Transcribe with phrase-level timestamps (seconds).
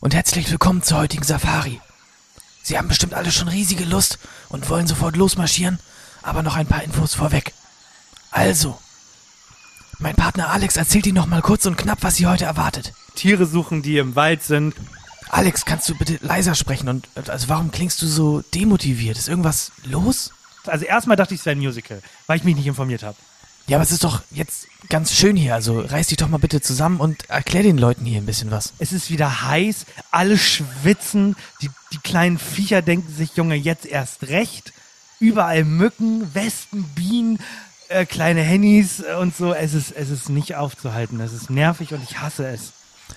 [0.00, 1.80] und herzlich willkommen zur heutigen Safari.
[2.62, 4.18] Sie haben bestimmt alle schon riesige Lust
[4.48, 5.78] und wollen sofort losmarschieren,
[6.22, 7.52] aber noch ein paar Infos vorweg.
[8.30, 8.78] Also,
[9.98, 12.92] mein Partner Alex erzählt Ihnen noch mal kurz und knapp, was Sie heute erwartet.
[13.16, 14.74] Tiere suchen, die im Wald sind.
[15.30, 19.18] Alex, kannst du bitte leiser sprechen und also warum klingst du so demotiviert?
[19.18, 20.30] Ist irgendwas los?
[20.66, 23.16] Also erstmal dachte ich, es wäre ein Musical, weil ich mich nicht informiert habe.
[23.68, 25.54] Ja, aber es ist doch jetzt ganz schön hier.
[25.54, 28.72] Also reiß dich doch mal bitte zusammen und erklär den Leuten hier ein bisschen was.
[28.78, 34.28] Es ist wieder heiß, alle schwitzen, die, die kleinen Viecher denken sich, Junge, jetzt erst
[34.28, 34.72] recht.
[35.20, 37.40] Überall Mücken, Wespen, Bienen,
[37.88, 39.52] äh, kleine Hennys und so.
[39.52, 41.20] Es ist, es ist nicht aufzuhalten.
[41.20, 42.72] Es ist nervig und ich hasse es.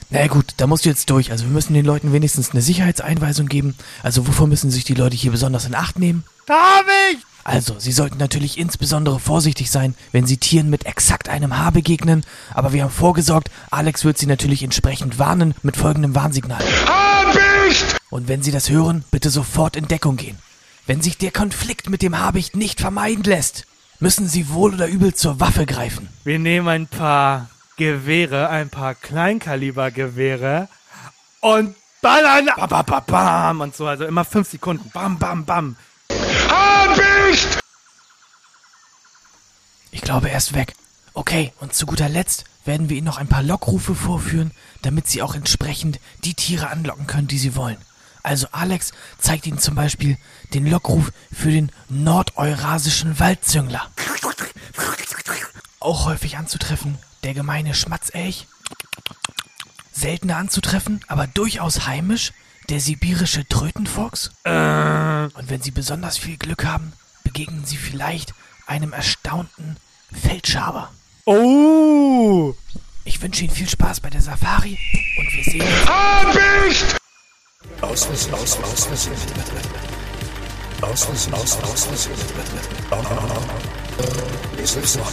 [0.09, 1.31] Na gut, da musst du jetzt durch.
[1.31, 3.75] Also wir müssen den Leuten wenigstens eine Sicherheitseinweisung geben.
[4.03, 6.23] Also wovor müssen sich die Leute hier besonders in Acht nehmen?
[6.45, 7.21] David!
[7.43, 12.23] Also, Sie sollten natürlich insbesondere vorsichtig sein, wenn Sie Tieren mit exakt einem Haar begegnen,
[12.53, 16.63] aber wir haben vorgesorgt, Alex wird Sie natürlich entsprechend warnen mit folgendem Warnsignal.
[16.85, 17.97] Habicht!
[18.09, 20.37] Und wenn Sie das hören, bitte sofort in Deckung gehen.
[20.85, 23.65] Wenn sich der Konflikt mit dem Habicht nicht vermeiden lässt,
[23.99, 26.09] müssen Sie wohl oder übel zur Waffe greifen.
[26.23, 27.49] Wir nehmen ein paar
[27.81, 30.69] Gewehre, ein paar Kleinkalibergewehre
[31.39, 32.45] und ballern.
[32.55, 34.91] Bam, bam, bam, bam und so, also immer fünf Sekunden.
[34.91, 35.75] Bam, bam, bam.
[36.47, 37.57] Habicht!
[39.89, 40.75] Ich glaube, er ist weg.
[41.15, 44.51] Okay, und zu guter Letzt werden wir Ihnen noch ein paar Lockrufe vorführen,
[44.83, 47.77] damit Sie auch entsprechend die Tiere anlocken können, die Sie wollen.
[48.21, 50.19] Also Alex zeigt Ihnen zum Beispiel
[50.53, 53.89] den Lockruf für den nordeurasischen Waldzüngler
[55.81, 56.97] auch häufig anzutreffen.
[57.23, 58.47] Der gemeine Schmatzelch.
[59.91, 62.33] Seltener anzutreffen, aber durchaus heimisch.
[62.69, 64.31] Der sibirische Trötenfuchs.
[64.43, 65.25] Äh.
[65.33, 66.93] Und wenn Sie besonders viel Glück haben,
[67.23, 68.33] begegnen Sie vielleicht
[68.65, 69.77] einem erstaunten
[70.13, 70.91] Feldschaber.
[71.25, 72.53] Oh!
[73.03, 74.77] Ich wünsche Ihnen viel Spaß bei der Safari
[75.17, 75.87] und wir sehen uns.
[75.87, 76.97] Habicht!
[77.81, 79.11] Auswissen, auswissen, auswissen.
[80.81, 82.11] Auswissen, auswissen, auswissen.
[83.97, 85.11] Äh, wir sind noch.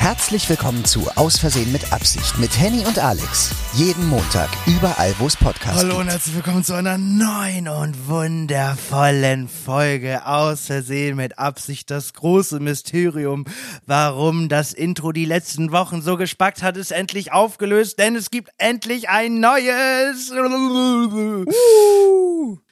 [0.00, 3.50] Herzlich willkommen zu Aus Versehen mit Absicht mit Henny und Alex.
[3.74, 6.00] Jeden Montag, überall, wo es Podcasts Hallo gibt.
[6.00, 11.90] und herzlich willkommen zu einer neuen und wundervollen Folge Aus Versehen mit Absicht.
[11.90, 13.44] Das große Mysterium,
[13.84, 18.52] warum das Intro die letzten Wochen so gespackt hat, ist endlich aufgelöst, denn es gibt
[18.56, 20.32] endlich ein neues.
[20.32, 21.44] Uh.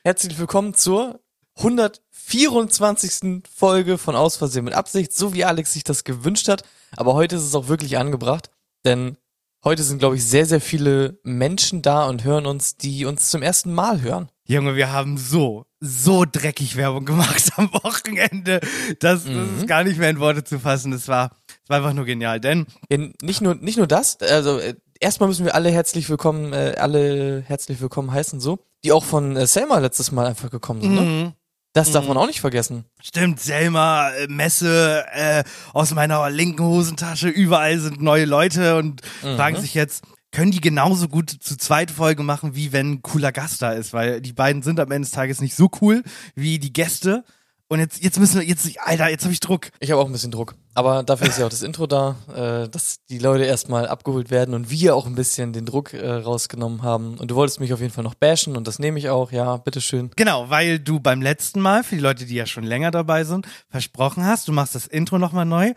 [0.03, 1.21] Herzlich willkommen zur
[1.59, 3.43] 124.
[3.55, 6.63] Folge von Aus Versehen mit Absicht, so wie Alex sich das gewünscht hat.
[6.97, 8.51] Aber heute ist es auch wirklich angebracht,
[8.85, 9.17] denn
[9.65, 13.43] heute sind, glaube ich, sehr, sehr viele Menschen da und hören uns, die uns zum
[13.43, 14.29] ersten Mal hören.
[14.47, 18.61] Junge, wir haben so, so dreckig Werbung gemacht am Wochenende.
[19.01, 19.59] Das, das Mhm.
[19.59, 20.91] ist gar nicht mehr in Worte zu fassen.
[20.93, 24.59] Das war, das war einfach nur genial, denn Ja, nicht nur, nicht nur das, also
[24.59, 29.05] äh, erstmal müssen wir alle herzlich willkommen, äh, alle herzlich willkommen heißen, so, die auch
[29.05, 31.35] von äh, Selma letztes Mal einfach gekommen sind, ne?
[31.79, 31.85] Mhm.
[31.85, 32.85] Das darf man auch nicht vergessen.
[33.03, 39.37] Stimmt, Selma, äh, Messe, äh, aus meiner linken Hosentasche, überall sind neue Leute und Mhm.
[39.37, 43.33] fragen sich jetzt, können die genauso gut zu zweit Folge machen, wie wenn ein cooler
[43.33, 46.03] Gast da ist, weil die beiden sind am Ende des Tages nicht so cool
[46.35, 47.25] wie die Gäste.
[47.71, 49.69] Und jetzt, jetzt müssen wir, jetzt, Alter, jetzt habe ich Druck.
[49.79, 50.55] Ich habe auch ein bisschen Druck.
[50.73, 54.55] Aber dafür ist ja auch das Intro da, äh, dass die Leute erstmal abgeholt werden
[54.55, 57.19] und wir auch ein bisschen den Druck äh, rausgenommen haben.
[57.19, 59.59] Und du wolltest mich auf jeden Fall noch bashen und das nehme ich auch, ja,
[59.59, 60.11] bitteschön.
[60.17, 63.47] Genau, weil du beim letzten Mal, für die Leute, die ja schon länger dabei sind,
[63.69, 65.75] versprochen hast, du machst das Intro nochmal neu.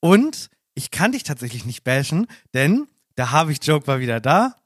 [0.00, 2.86] Und ich kann dich tatsächlich nicht bashen, denn
[3.16, 4.56] der Havig-Joke war wieder da.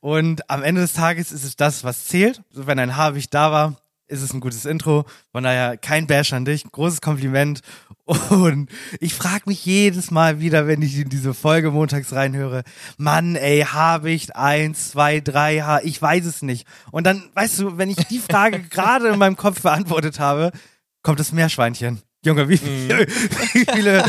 [0.00, 2.42] Und am Ende des Tages ist es das, was zählt.
[2.50, 3.76] So, wenn ein Havig da war,
[4.12, 5.04] ist es ein gutes Intro.
[5.32, 7.60] Von daher kein Bash an dich, großes Kompliment.
[8.04, 8.68] Und
[9.00, 12.62] ich frage mich jedes Mal wieder, wenn ich in diese Folge montags reinhöre,
[12.98, 16.66] Mann, ey, Habicht, eins, zwei, drei, H, ich weiß es nicht.
[16.90, 20.50] Und dann, weißt du, wenn ich die Frage gerade in meinem Kopf beantwortet habe,
[21.02, 22.00] kommt das Meerschweinchen.
[22.24, 23.06] Junge, wie, viele-
[23.54, 24.04] wie viele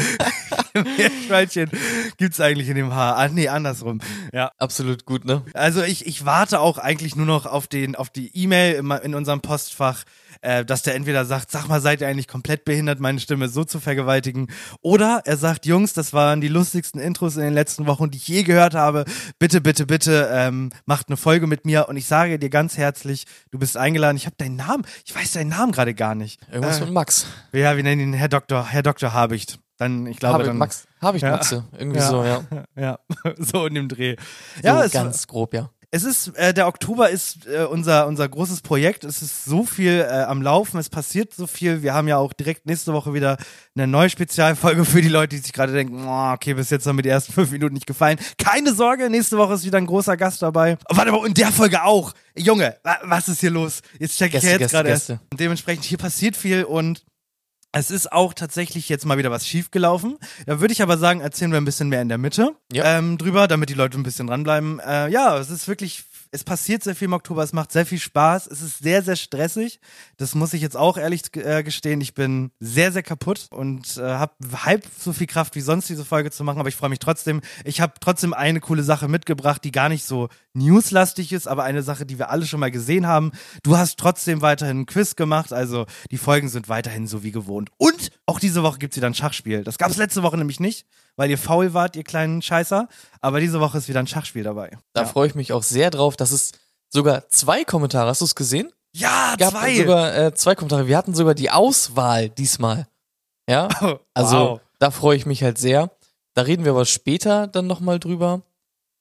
[0.98, 1.70] Meerschweinchen
[2.18, 3.18] gibt's eigentlich in dem Haar?
[3.18, 4.00] Ah, nee, andersrum.
[4.32, 4.52] Ja.
[4.58, 5.44] Absolut gut, ne?
[5.54, 9.16] Also ich, ich warte auch eigentlich nur noch auf den auf die E-Mail in, in
[9.16, 10.04] unserem Postfach,
[10.44, 13.64] äh, dass der entweder sagt, sag mal, seid ihr eigentlich komplett behindert, meine Stimme so
[13.64, 14.48] zu vergewaltigen,
[14.82, 18.28] oder er sagt, Jungs, das waren die lustigsten Intros in den letzten Wochen, die ich
[18.28, 19.06] je gehört habe.
[19.40, 23.26] Bitte, bitte, bitte ähm, macht eine Folge mit mir und ich sage dir ganz herzlich,
[23.52, 24.18] du bist eingeladen.
[24.18, 26.40] Ich habe deinen Namen, ich weiß deinen Namen gerade gar nicht.
[26.52, 27.26] Irgendwas äh, mit Max.
[27.52, 29.60] Ja, wir nennen ihn Herr Doktor, Herr Doktor Habicht.
[29.78, 30.58] Dann, ich glaube Habe dann.
[30.58, 31.32] Max, habe ich Ja.
[31.32, 31.64] Maxe.
[31.78, 32.10] Irgendwie Ja.
[32.10, 32.44] so, ja.
[32.76, 33.00] Ja,
[33.38, 34.16] so in dem Dreh.
[34.62, 35.70] So Ja, ganz grob, ja.
[35.96, 39.04] Es ist, äh, der Oktober ist äh, unser, unser großes Projekt.
[39.04, 41.84] Es ist so viel äh, am Laufen, es passiert so viel.
[41.84, 43.38] Wir haben ja auch direkt nächste Woche wieder
[43.76, 46.96] eine neue Spezialfolge für die Leute, die sich gerade denken, oh, okay, bis jetzt haben
[46.96, 48.18] mir die ersten fünf Minuten nicht gefallen.
[48.40, 50.80] Keine Sorge, nächste Woche ist wieder ein großer Gast dabei.
[50.90, 52.14] Oh, warte mal, in der Folge auch.
[52.36, 53.82] Junge, wa- was ist hier los?
[54.00, 55.10] Jetzt check ich Gäste, ja jetzt gerade erst.
[55.12, 57.04] Und dementsprechend, hier passiert viel und
[57.76, 60.18] es ist auch tatsächlich jetzt mal wieder was schiefgelaufen.
[60.46, 62.98] Da würde ich aber sagen, erzählen wir ein bisschen mehr in der Mitte Ja.
[62.98, 64.80] ähm, drüber, damit die Leute ein bisschen dranbleiben.
[64.80, 66.04] Äh, ja, es ist wirklich,
[66.34, 69.16] es passiert sehr viel im Oktober, es macht sehr viel Spaß, es ist sehr, sehr
[69.16, 69.80] stressig.
[70.18, 72.02] Das muss ich jetzt auch ehrlich äh, gestehen.
[72.02, 74.34] Ich bin sehr, sehr kaputt und äh, habe
[74.66, 77.42] halb so viel Kraft wie sonst, diese Folge zu machen, aber ich freue mich trotzdem.
[77.64, 81.84] Ich habe trotzdem eine coole Sache mitgebracht, die gar nicht so newslastig ist, aber eine
[81.84, 83.32] Sache, die wir alle schon mal gesehen haben.
[83.62, 87.70] Du hast trotzdem weiterhin ein Quiz gemacht, also die Folgen sind weiterhin so wie gewohnt.
[87.78, 89.64] Und auch diese Woche gibt's wieder ein Schachspiel.
[89.64, 92.88] Das gab's letzte Woche nämlich nicht, weil ihr faul wart, ihr kleinen Scheißer.
[93.22, 94.78] Aber diese Woche ist wieder ein Schachspiel dabei.
[94.94, 95.08] Da ja.
[95.08, 96.52] freue ich mich auch sehr drauf, dass es
[96.90, 98.72] sogar zwei Kommentare, hast du es gesehen?
[98.96, 99.76] ja, gab zwei.
[99.76, 100.88] sogar äh, zwei Kommentare.
[100.88, 102.88] Wir hatten sogar die Auswahl diesmal.
[103.50, 104.62] Ja, Oh, also wow.
[104.80, 105.92] da freue ich mich halt sehr.
[106.34, 108.42] Da reden wir aber später dann nochmal drüber.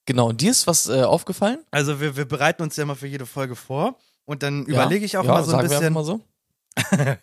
[0.05, 1.59] Genau, und dir ist was äh, aufgefallen?
[1.71, 5.17] Also wir, wir bereiten uns ja mal für jede Folge vor und dann überlege ich
[5.17, 5.93] auch ja, mal so ein sagen wir bisschen.
[5.93, 6.19] mal so.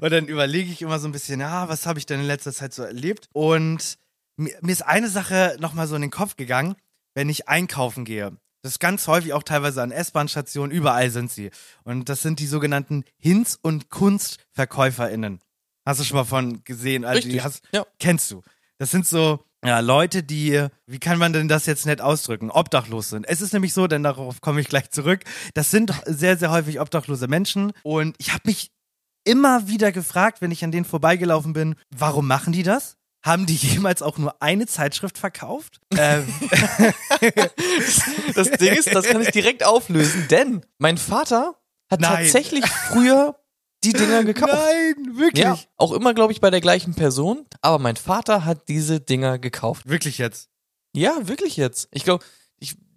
[0.00, 2.52] Und dann überlege ich immer so ein bisschen, ja, was habe ich denn in letzter
[2.52, 3.28] Zeit so erlebt?
[3.32, 3.98] Und
[4.36, 6.76] mir, mir ist eine Sache nochmal so in den Kopf gegangen,
[7.14, 8.36] wenn ich einkaufen gehe.
[8.62, 11.50] Das ist ganz häufig auch teilweise an S-Bahn-Stationen, überall sind sie.
[11.84, 15.40] Und das sind die sogenannten Hinz- und KunstverkäuferInnen.
[15.84, 17.04] Hast du schon mal von gesehen?
[17.04, 17.84] Also die Richtig, hast, ja.
[17.98, 18.42] Kennst du.
[18.78, 23.08] Das sind so ja, Leute, die, wie kann man denn das jetzt nett ausdrücken, obdachlos
[23.08, 23.26] sind.
[23.26, 25.20] Es ist nämlich so, denn darauf komme ich gleich zurück,
[25.54, 27.72] das sind sehr, sehr häufig obdachlose Menschen.
[27.82, 28.72] Und ich habe mich
[29.24, 32.96] immer wieder gefragt, wenn ich an denen vorbeigelaufen bin, warum machen die das?
[33.22, 35.80] Haben die jemals auch nur eine Zeitschrift verkauft?
[35.96, 36.26] ähm,
[38.34, 41.54] Das Ding ist, das kann ich direkt auflösen, denn mein Vater
[41.90, 42.24] hat Nein.
[42.24, 43.36] tatsächlich früher
[43.84, 44.52] die Dinger gekauft.
[44.52, 45.44] nein, wirklich.
[45.44, 49.38] Ja, auch immer, glaube ich, bei der gleichen Person, aber mein Vater hat diese Dinger
[49.38, 49.86] gekauft.
[49.86, 50.48] Wirklich jetzt.
[50.96, 51.88] Ja, wirklich jetzt.
[51.92, 52.24] Ich glaube,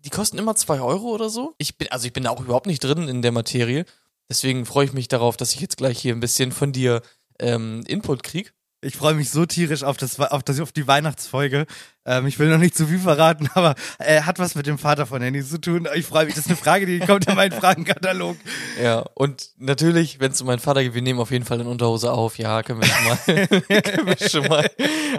[0.05, 1.53] die kosten immer zwei Euro oder so.
[1.57, 3.85] Ich bin, also ich bin da auch überhaupt nicht drin in der Materie.
[4.29, 7.01] Deswegen freue ich mich darauf, dass ich jetzt gleich hier ein bisschen von dir
[7.39, 8.53] ähm, Input krieg.
[8.81, 11.65] Ich freue mich so tierisch auf, das, auf, das, auf die Weihnachtsfolge.
[12.05, 15.07] Ähm, ich will noch nicht zu viel verraten, aber er hat was mit dem Vater
[15.07, 15.87] von Handy zu tun.
[15.95, 16.35] Ich freue mich.
[16.35, 18.37] Das ist eine Frage, die kommt in meinen Fragenkatalog.
[18.81, 21.67] Ja, und natürlich, wenn es um meinen Vater geht, wir nehmen auf jeden Fall eine
[21.67, 22.37] Unterhose auf.
[22.37, 23.47] Ja, können wir schon mal,
[23.81, 24.69] können wir schon mal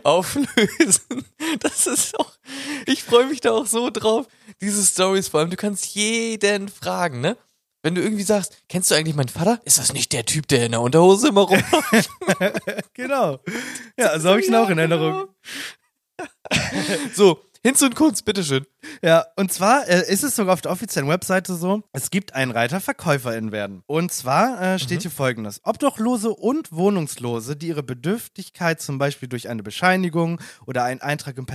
[0.04, 1.24] auflösen.
[1.58, 2.30] Das ist auch,
[2.86, 4.28] ich freue mich da auch so drauf.
[4.60, 7.36] Diese Stories vor allem, du kannst jeden fragen, ne?
[7.82, 9.60] Wenn du irgendwie sagst, kennst du eigentlich meinen Vater?
[9.64, 12.10] Ist das nicht der Typ, der in der Unterhose immer rumläuft?
[12.94, 13.38] Genau.
[13.96, 15.28] Ja, so habe ich ihn auch in Erinnerung.
[17.14, 18.64] So, Hinz und Kunst, bitteschön.
[19.02, 22.52] Ja, und zwar äh, ist es sogar auf der offiziellen Webseite so, es gibt einen
[22.52, 23.82] Reiter VerkäuferInnen werden.
[23.86, 25.60] Und zwar äh, steht hier folgendes.
[25.64, 31.46] Obdachlose und Wohnungslose, die ihre Bedürftigkeit zum Beispiel durch eine Bescheinigung oder einen Eintrag im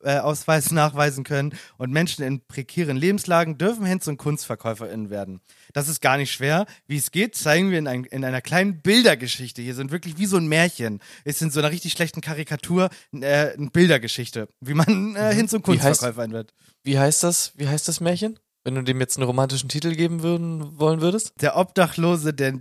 [0.00, 5.40] Personalausweis nachweisen können und Menschen in prekären Lebenslagen dürfen Hinz- und KunstverkäuferInnen werden.
[5.72, 6.66] Das ist gar nicht schwer.
[6.86, 9.62] Wie es geht, zeigen wir in, ein, in einer kleinen Bildergeschichte.
[9.62, 11.00] Hier sind wirklich wie so ein Märchen.
[11.24, 15.66] Es sind so einer richtig schlechten Karikatur äh, eine Bildergeschichte, wie man äh, Hinz- und
[15.66, 16.54] Wie heißt- Kunstverkäuferin wird.
[16.84, 17.52] Wie heißt das?
[17.56, 18.38] Wie heißt das Märchen?
[18.64, 21.32] Wenn du dem jetzt einen romantischen Titel geben würden, wollen würdest?
[21.40, 22.58] Der Obdachlose der,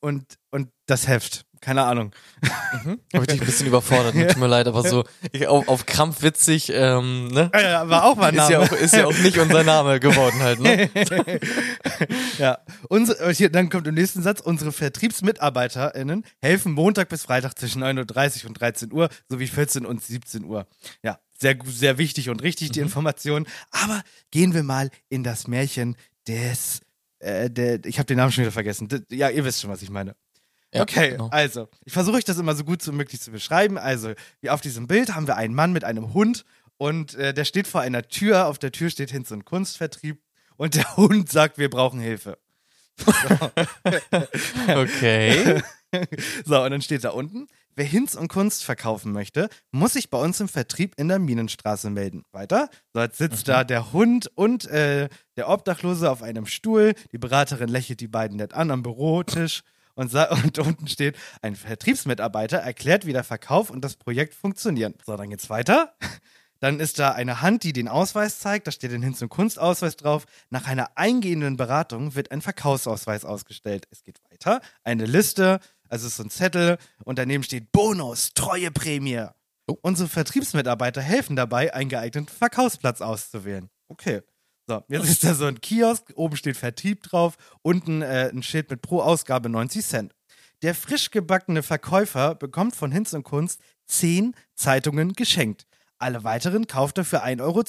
[0.00, 1.44] und, und das Heft.
[1.64, 2.12] Keine Ahnung.
[2.84, 4.26] Habe ich dich ein bisschen überfordert, ne?
[4.26, 7.50] tut mir leid, aber so ich, auf, auf Krampf witzig, ähm, ne?
[7.54, 8.70] Ja, war auch mal ein Ist ja, Name.
[8.70, 10.90] auch, ist ja auch nicht unser Name geworden halt, ne?
[12.38, 12.58] Ja,
[12.90, 18.42] unsere, hier, dann kommt im nächsten Satz, unsere VertriebsmitarbeiterInnen helfen Montag bis Freitag zwischen 9.30
[18.42, 20.66] Uhr und 13 Uhr sowie 14 und 17 Uhr.
[21.02, 23.46] Ja, sehr, sehr wichtig und richtig die Information.
[23.70, 25.96] Aber gehen wir mal in das Märchen
[26.28, 26.80] des,
[27.20, 28.88] äh, der, ich habe den Namen schon wieder vergessen.
[29.10, 30.14] Ja, ihr wisst schon, was ich meine.
[30.74, 31.28] Ja, okay, genau.
[31.28, 33.78] also, ich versuche euch das immer so gut wie möglich zu beschreiben.
[33.78, 36.44] Also, wie auf diesem Bild haben wir einen Mann mit einem Hund
[36.76, 38.46] und äh, der steht vor einer Tür.
[38.46, 40.20] Auf der Tür steht Hinz und Kunstvertrieb
[40.56, 42.38] und der Hund sagt, wir brauchen Hilfe.
[44.68, 45.62] Okay.
[46.44, 50.18] So, und dann steht da unten, wer Hinz und Kunst verkaufen möchte, muss sich bei
[50.18, 52.24] uns im Vertrieb in der Minenstraße melden.
[52.32, 56.94] Weiter, so jetzt sitzt da der Hund und äh, der Obdachlose auf einem Stuhl.
[57.12, 59.62] Die Beraterin lächelt die beiden nett an am Bürotisch.
[59.94, 64.94] Und, und unten steht, ein Vertriebsmitarbeiter erklärt, wie der Verkauf und das Projekt funktionieren.
[65.04, 65.94] So, dann geht's weiter.
[66.60, 68.66] Dann ist da eine Hand, die den Ausweis zeigt.
[68.66, 70.24] Da steht ein Hinz- und Kunstausweis drauf.
[70.48, 73.86] Nach einer eingehenden Beratung wird ein Verkaufsausweis ausgestellt.
[73.90, 74.62] Es geht weiter.
[74.82, 75.60] Eine Liste,
[75.90, 76.78] also es ist so ein Zettel.
[77.04, 79.26] Und daneben steht Bonus, treue Prämie.
[79.82, 83.68] Unsere Vertriebsmitarbeiter helfen dabei, einen geeigneten Verkaufsplatz auszuwählen.
[83.88, 84.22] Okay.
[84.66, 88.70] So, jetzt ist da so ein Kiosk, oben steht Vertrieb drauf, unten äh, ein Schild
[88.70, 90.14] mit pro Ausgabe 90 Cent.
[90.62, 95.66] Der frisch gebackene Verkäufer bekommt von Hinz und Kunst 10 Zeitungen geschenkt.
[95.98, 97.62] Alle weiteren kauft er für 1,10 Euro.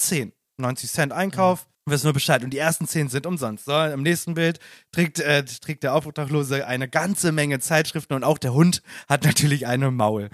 [0.58, 1.90] 90 Cent Einkauf, mhm.
[1.90, 2.42] wirst nur Bescheid.
[2.42, 3.66] Und die ersten 10 sind umsonst.
[3.66, 4.60] So, im nächsten Bild
[4.92, 9.66] trägt, äh, trägt der Obdachlose eine ganze Menge Zeitschriften und auch der Hund hat natürlich
[9.66, 10.30] eine Maul.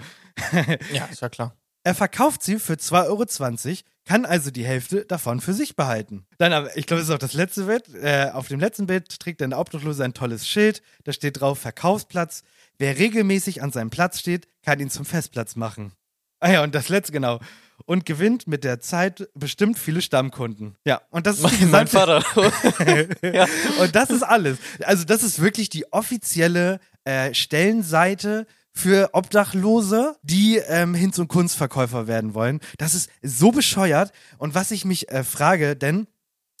[0.93, 1.57] ja, ist ja klar.
[1.85, 3.25] Er verkauft sie für 2,20 Euro,
[4.05, 6.25] kann also die Hälfte davon für sich behalten.
[6.37, 7.85] Dann, ich glaube, das ist auch das letzte Bild.
[7.95, 10.81] Äh, auf dem letzten Bild trägt der Obdachlose ein tolles Schild.
[11.03, 12.43] Da steht drauf Verkaufsplatz.
[12.77, 15.93] Wer regelmäßig an seinem Platz steht, kann ihn zum Festplatz machen.
[16.39, 17.39] Ah ja, und das letzte, genau.
[17.85, 20.75] Und gewinnt mit der Zeit bestimmt viele Stammkunden.
[20.85, 22.23] Ja, und das ist mein, mein Vater.
[23.21, 23.47] ja.
[23.79, 24.57] Und das ist alles.
[24.81, 32.07] Also, das ist wirklich die offizielle äh, Stellenseite für Obdachlose, die ähm, Hinz- und Kunstverkäufer
[32.07, 32.59] werden wollen.
[32.77, 34.11] Das ist so bescheuert.
[34.37, 36.07] Und was ich mich äh, frage, denn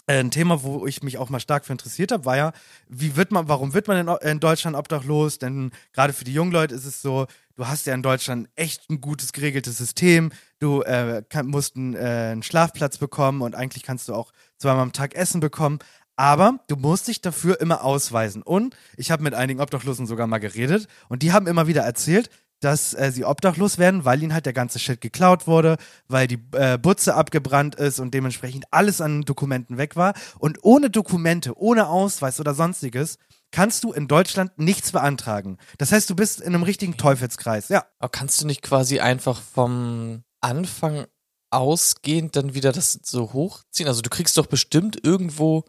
[0.05, 2.53] äh, ein Thema, wo ich mich auch mal stark für interessiert habe, war ja,
[2.87, 5.39] wie wird man, warum wird man in, in Deutschland obdachlos?
[5.39, 8.89] Denn gerade für die jungen Leute ist es so, du hast ja in Deutschland echt
[8.89, 10.31] ein gutes geregeltes System.
[10.59, 14.83] Du äh, kann, musst einen, äh, einen Schlafplatz bekommen und eigentlich kannst du auch zweimal
[14.83, 15.79] am Tag Essen bekommen.
[16.15, 18.43] Aber du musst dich dafür immer ausweisen.
[18.43, 22.29] Und ich habe mit einigen Obdachlosen sogar mal geredet und die haben immer wieder erzählt,
[22.63, 25.77] dass äh, sie obdachlos werden, weil ihnen halt der ganze Shit geklaut wurde,
[26.07, 30.13] weil die äh, Butze abgebrannt ist und dementsprechend alles an Dokumenten weg war.
[30.39, 33.17] Und ohne Dokumente, ohne Ausweis oder sonstiges,
[33.51, 35.57] kannst du in Deutschland nichts beantragen.
[35.77, 37.85] Das heißt, du bist in einem richtigen Teufelskreis, ja.
[37.99, 41.05] Aber kannst du nicht quasi einfach vom Anfang
[41.51, 43.87] ausgehend dann wieder das so hochziehen?
[43.87, 45.65] Also du kriegst doch bestimmt irgendwo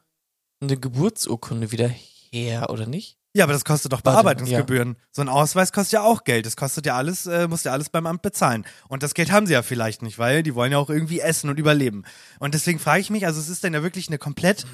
[0.64, 3.18] eine Geburtsurkunde wieder her, oder nicht?
[3.36, 4.90] Ja, aber das kostet doch Bearbeitungsgebühren.
[4.90, 5.06] Ja.
[5.10, 6.46] So ein Ausweis kostet ja auch Geld.
[6.46, 8.64] Das kostet ja alles, äh, muss ja alles beim Amt bezahlen.
[8.86, 11.50] Und das Geld haben sie ja vielleicht nicht, weil die wollen ja auch irgendwie essen
[11.50, 12.04] und überleben.
[12.38, 14.66] Und deswegen frage ich mich, also es ist dann ja wirklich eine komplett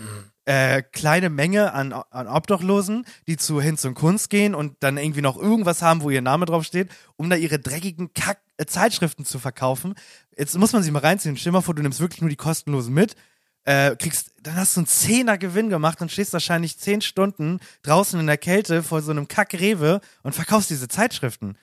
[0.44, 5.22] äh, kleine Menge an, an Obdachlosen, die zu Hinz und Kunst gehen und dann irgendwie
[5.22, 9.24] noch irgendwas haben, wo ihr Name drauf steht, um da ihre dreckigen Kack äh, Zeitschriften
[9.24, 9.94] zu verkaufen.
[10.36, 11.38] Jetzt muss man sich mal reinziehen.
[11.38, 13.16] Stell dir mal vor, du nimmst wirklich nur die kostenlosen mit
[13.64, 18.18] äh, kriegst, dann hast du einen Zehner Gewinn gemacht und stehst wahrscheinlich zehn Stunden draußen
[18.18, 21.56] in der Kälte vor so einem Kack-Rewe und verkaufst diese Zeitschriften.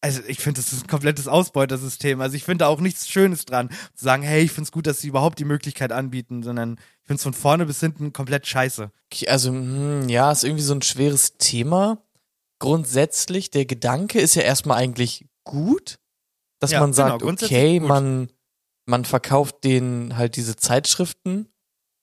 [0.00, 2.20] Also ich finde, das ist ein komplettes Ausbeutersystem.
[2.20, 4.86] Also ich finde da auch nichts Schönes dran, zu sagen, hey, ich finde es gut,
[4.88, 8.46] dass sie überhaupt die Möglichkeit anbieten, sondern ich finde es von vorne bis hinten komplett
[8.46, 8.90] scheiße.
[9.28, 12.02] Also, hm, ja, ist irgendwie so ein schweres Thema.
[12.58, 16.00] Grundsätzlich, der Gedanke ist ja erstmal eigentlich gut,
[16.58, 18.28] dass ja, man sagt, genau, okay, man
[18.86, 21.48] man verkauft denen halt diese Zeitschriften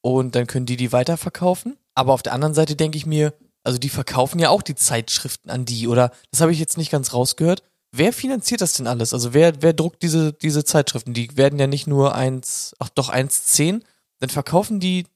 [0.02, 1.78] und dann können die die weiterverkaufen.
[1.96, 3.34] Aber auf der anderen Seite denke ich mir,
[3.64, 6.12] also die verkaufen ja auch die Zeitschriften an die, oder?
[6.32, 7.64] Das habe ich jetzt nicht ganz rausgehört.
[7.92, 9.14] Wer finanziert das denn alles?
[9.14, 11.14] Also wer, wer druckt diese, diese Zeitschriften?
[11.14, 13.84] Die werden ja nicht nur eins, ach doch, eins zehn.
[14.20, 15.08] Dann verkaufen die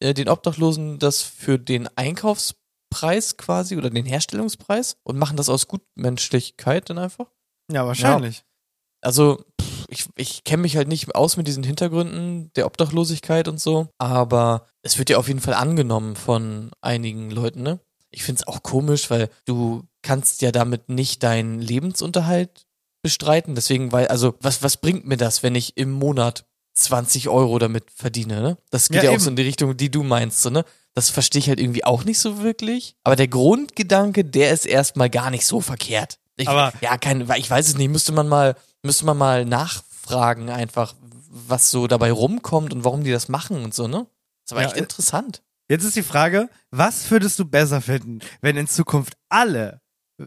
[0.00, 5.68] äh, den Obdachlosen das für den Einkaufspreis quasi oder den Herstellungspreis und machen das aus
[5.68, 7.30] Gutmenschlichkeit dann einfach?
[7.70, 8.38] Ja, wahrscheinlich.
[8.38, 8.42] Ja.
[9.02, 9.44] Also,
[9.92, 14.66] ich, ich kenne mich halt nicht aus mit diesen Hintergründen der Obdachlosigkeit und so, aber
[14.82, 17.78] es wird ja auf jeden Fall angenommen von einigen Leuten, ne?
[18.10, 22.66] Ich finde es auch komisch, weil du kannst ja damit nicht deinen Lebensunterhalt
[23.02, 23.54] bestreiten.
[23.54, 26.44] Deswegen, weil, also, was, was bringt mir das, wenn ich im Monat
[26.74, 28.58] 20 Euro damit verdiene, ne?
[28.70, 30.64] Das geht ja, ja auch so in die Richtung, die du meinst, so, ne?
[30.94, 32.96] Das verstehe ich halt irgendwie auch nicht so wirklich.
[33.04, 36.18] Aber der Grundgedanke, der ist erstmal gar nicht so verkehrt.
[36.36, 40.50] Ich, aber ja, kein, ich weiß es nicht, müsste man mal Müsste man mal nachfragen,
[40.50, 40.94] einfach,
[41.30, 44.06] was so dabei rumkommt und warum die das machen und so, ne?
[44.44, 45.42] Das war ja, echt interessant.
[45.68, 49.80] Jetzt ist die Frage, was würdest du besser finden, wenn in Zukunft alle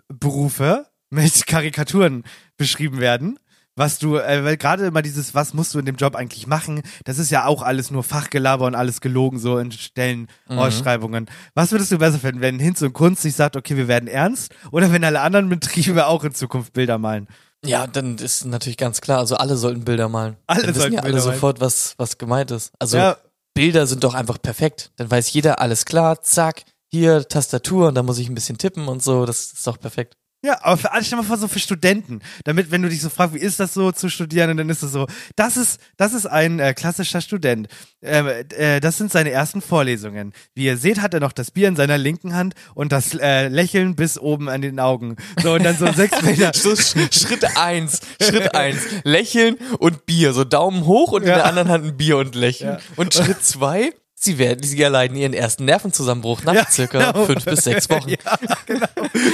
[0.07, 2.23] Berufe mit Karikaturen
[2.57, 3.39] beschrieben werden?
[3.77, 6.81] Was du, äh, weil gerade immer dieses, was musst du in dem Job eigentlich machen,
[7.03, 11.25] das ist ja auch alles nur Fachgelaber und alles gelogen, so in Stellenausschreibungen.
[11.25, 11.29] Mhm.
[11.55, 14.55] Was würdest du besser finden, wenn Hinz und Kunst sich sagt, okay, wir werden ernst,
[14.71, 17.27] oder wenn alle anderen Betriebe auch in Zukunft Bilder malen?
[17.67, 20.37] Ja, dann ist natürlich ganz klar, also alle sollten Bilder malen.
[20.47, 22.71] Alle dann wissen ja alle sofort, was, was gemeint ist.
[22.79, 23.17] Also ja.
[23.53, 24.91] Bilder sind doch einfach perfekt.
[24.97, 28.87] Dann weiß jeder, alles klar, zack, hier Tastatur und da muss ich ein bisschen tippen
[28.87, 30.17] und so, das ist doch perfekt.
[30.45, 33.09] Ja, aber für alle, stell mal vor, so für Studenten, damit, wenn du dich so
[33.09, 36.13] fragst, wie ist das so zu studieren, und dann ist es so, das ist, das
[36.13, 37.67] ist ein äh, klassischer Student.
[38.01, 40.33] Äh, äh, das sind seine ersten Vorlesungen.
[40.53, 43.47] Wie ihr seht, hat er noch das Bier in seiner linken Hand und das äh,
[43.47, 45.15] Lächeln bis oben an den Augen.
[45.41, 46.51] So, und dann so sechs Meter.
[46.53, 51.29] Schritt eins, Schritt eins, Lächeln und Bier, so Daumen hoch und ja.
[51.29, 52.77] in der anderen Hand ein Bier und Lächeln.
[52.77, 52.79] Ja.
[52.95, 53.93] Und Schritt zwei,
[54.25, 57.25] Sie werden, sie erleiden ihren ersten Nervenzusammenbruch nach ja, circa genau.
[57.27, 58.09] fünf bis sechs Wochen.
[58.25, 58.87] Ja, genau.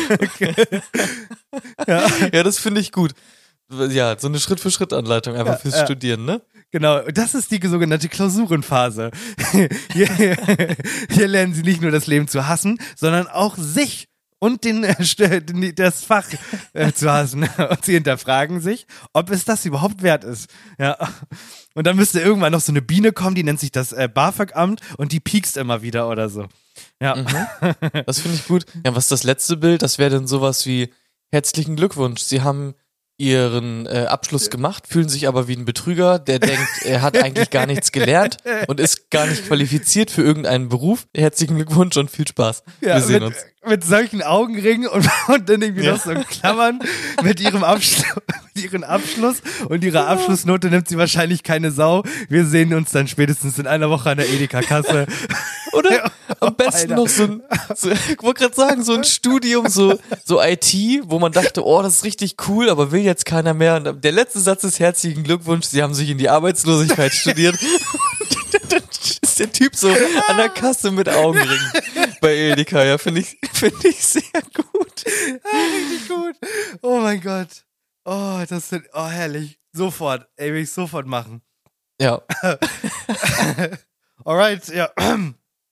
[0.10, 0.54] Okay.
[1.88, 2.08] ja.
[2.34, 3.14] ja, das finde ich gut.
[3.70, 6.42] Ja, so eine Schritt-für-Schritt-Anleitung einfach ja, fürs Studieren, ne?
[6.72, 9.12] Genau, das ist die sogenannte Klausurenphase.
[9.94, 10.38] hier,
[11.10, 14.10] hier lernen sie nicht nur das Leben zu hassen, sondern auch sich
[14.42, 16.26] und den, äh, das Fach
[16.74, 17.48] äh, zu hassen.
[17.58, 20.50] Und sie hinterfragen sich, ob es das überhaupt wert ist.
[20.80, 20.98] Ja.
[21.76, 24.82] Und dann müsste irgendwann noch so eine Biene kommen, die nennt sich das äh, BAföG-Amt
[24.98, 26.48] und die piekst immer wieder oder so.
[27.00, 27.16] Ja.
[27.16, 27.28] Mhm.
[28.06, 28.66] Das finde ich gut.
[28.84, 29.84] Ja, was ist das letzte Bild?
[29.84, 30.92] Das wäre dann sowas wie
[31.32, 32.22] herzlichen Glückwunsch.
[32.22, 32.74] Sie haben
[33.18, 37.52] ihren äh, Abschluss gemacht, fühlen sich aber wie ein Betrüger, der denkt, er hat eigentlich
[37.52, 41.08] gar nichts gelernt und ist gar nicht qualifiziert für irgendeinen Beruf.
[41.16, 42.64] Herzlichen Glückwunsch und viel Spaß.
[42.82, 43.36] Ja, Wir sehen uns.
[43.68, 45.94] Mit solchen Augenringen und, und dann irgendwie Ja.
[45.94, 46.80] noch so Klammern
[47.22, 48.06] mit ihrem Abschluss,
[48.54, 49.38] mit ihrem Abschluss
[49.70, 52.04] und ihrer Abschlussnote nimmt sie wahrscheinlich keine Sau.
[52.30, 55.06] Wir sehen uns dann spätestens in einer Woche an der Edeka-Kasse.
[55.74, 56.96] Oder am besten Alter.
[56.96, 57.42] noch so ein,
[57.76, 61.82] so, ich wollte gerade sagen, so ein Studium, so, so IT, wo man dachte, oh,
[61.82, 63.76] das ist richtig cool, aber will jetzt keiner mehr.
[63.78, 67.58] Und der letzte Satz ist herzlichen Glückwunsch, Sie haben sich in die Arbeitslosigkeit studiert.
[69.42, 71.72] Der Typ so an der Kasse mit Augenringen
[72.22, 74.22] bei Edeka, ja, finde ich, finde ich sehr
[74.54, 75.04] gut.
[75.04, 76.36] Richtig gut.
[76.84, 77.66] Oh mein Gott.
[78.06, 79.58] Oh, das sind, oh herrlich.
[79.74, 80.28] Sofort.
[80.36, 81.42] Ey, will ich sofort machen.
[82.00, 82.22] Ja,
[84.26, 84.92] Alright, ja.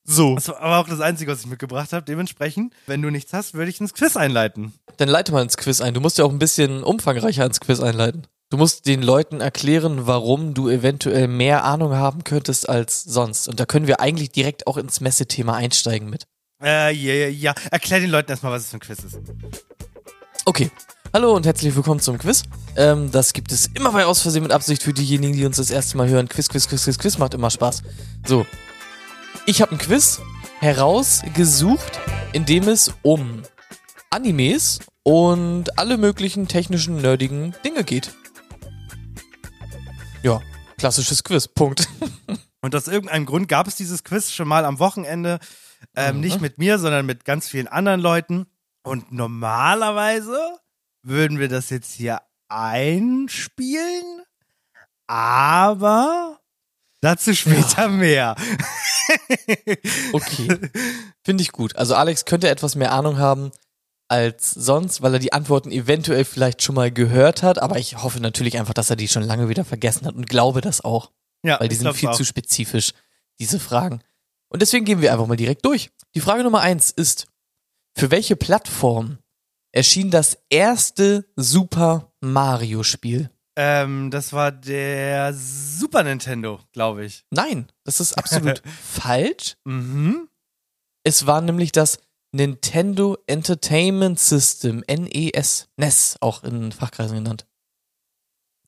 [0.04, 0.34] so.
[0.34, 2.06] Das war aber auch das Einzige, was ich mitgebracht habe.
[2.06, 4.74] Dementsprechend, wenn du nichts hast, würde ich ins Quiz einleiten.
[4.98, 5.94] Dann leite mal ins Quiz ein.
[5.94, 8.26] Du musst ja auch ein bisschen umfangreicher ins Quiz einleiten.
[8.52, 13.48] Du musst den Leuten erklären, warum du eventuell mehr Ahnung haben könntest als sonst.
[13.48, 16.26] Und da können wir eigentlich direkt auch ins Messethema einsteigen mit.
[16.60, 17.54] Äh, ja, ja, ja.
[17.70, 19.20] Erklär den Leuten erstmal, was es für ein Quiz ist.
[20.46, 20.72] Okay.
[21.14, 22.42] Hallo und herzlich willkommen zum Quiz.
[22.76, 25.70] Ähm, das gibt es immer bei Aus Versehen mit Absicht für diejenigen, die uns das
[25.70, 26.28] erste Mal hören.
[26.28, 27.84] Quiz, Quiz, Quiz, Quiz, Quiz macht immer Spaß.
[28.26, 28.48] So.
[29.46, 30.22] Ich habe ein Quiz
[30.60, 32.00] herausgesucht,
[32.34, 33.44] in dem es um
[34.10, 38.12] Animes und alle möglichen technischen, nerdigen Dinge geht.
[40.24, 40.42] Ja,
[40.78, 41.48] klassisches Quiz.
[41.48, 41.88] Punkt.
[42.62, 45.40] Und aus irgendeinem Grund gab es dieses Quiz schon mal am Wochenende.
[45.96, 46.22] Ähm, Mhm.
[46.22, 48.48] Nicht mit mir, sondern mit ganz vielen anderen Leuten.
[48.84, 50.38] Und normalerweise
[51.04, 54.22] würden wir das jetzt hier einspielen.
[55.08, 56.40] Aber
[57.02, 58.36] dazu später mehr.
[60.12, 60.60] Okay.
[61.24, 61.76] Finde ich gut.
[61.78, 63.52] Also Alex könnte etwas mehr Ahnung haben
[64.10, 68.20] als sonst, weil er die Antworten eventuell vielleicht schon mal gehört hat, aber ich hoffe
[68.20, 71.12] natürlich einfach, dass er die schon lange wieder vergessen hat und glaube das auch,
[71.46, 72.16] Ja, weil die sind viel auch.
[72.18, 72.94] zu spezifisch,
[73.40, 74.02] diese Fragen.
[74.50, 75.92] Und deswegen gehen wir einfach mal direkt durch.
[76.16, 77.28] Die Frage Nummer eins ist,
[77.96, 79.20] für welche Plattform
[79.72, 83.30] erschien das erste Super Mario Spiel?
[83.56, 87.26] Ähm, das war der Super Nintendo, glaube ich.
[87.30, 89.58] Nein, das ist absolut falsch.
[89.66, 90.28] Mhm.
[91.04, 92.00] Es war nämlich das
[92.32, 97.48] Nintendo Entertainment System, NES, NES, auch in Fachkreisen genannt.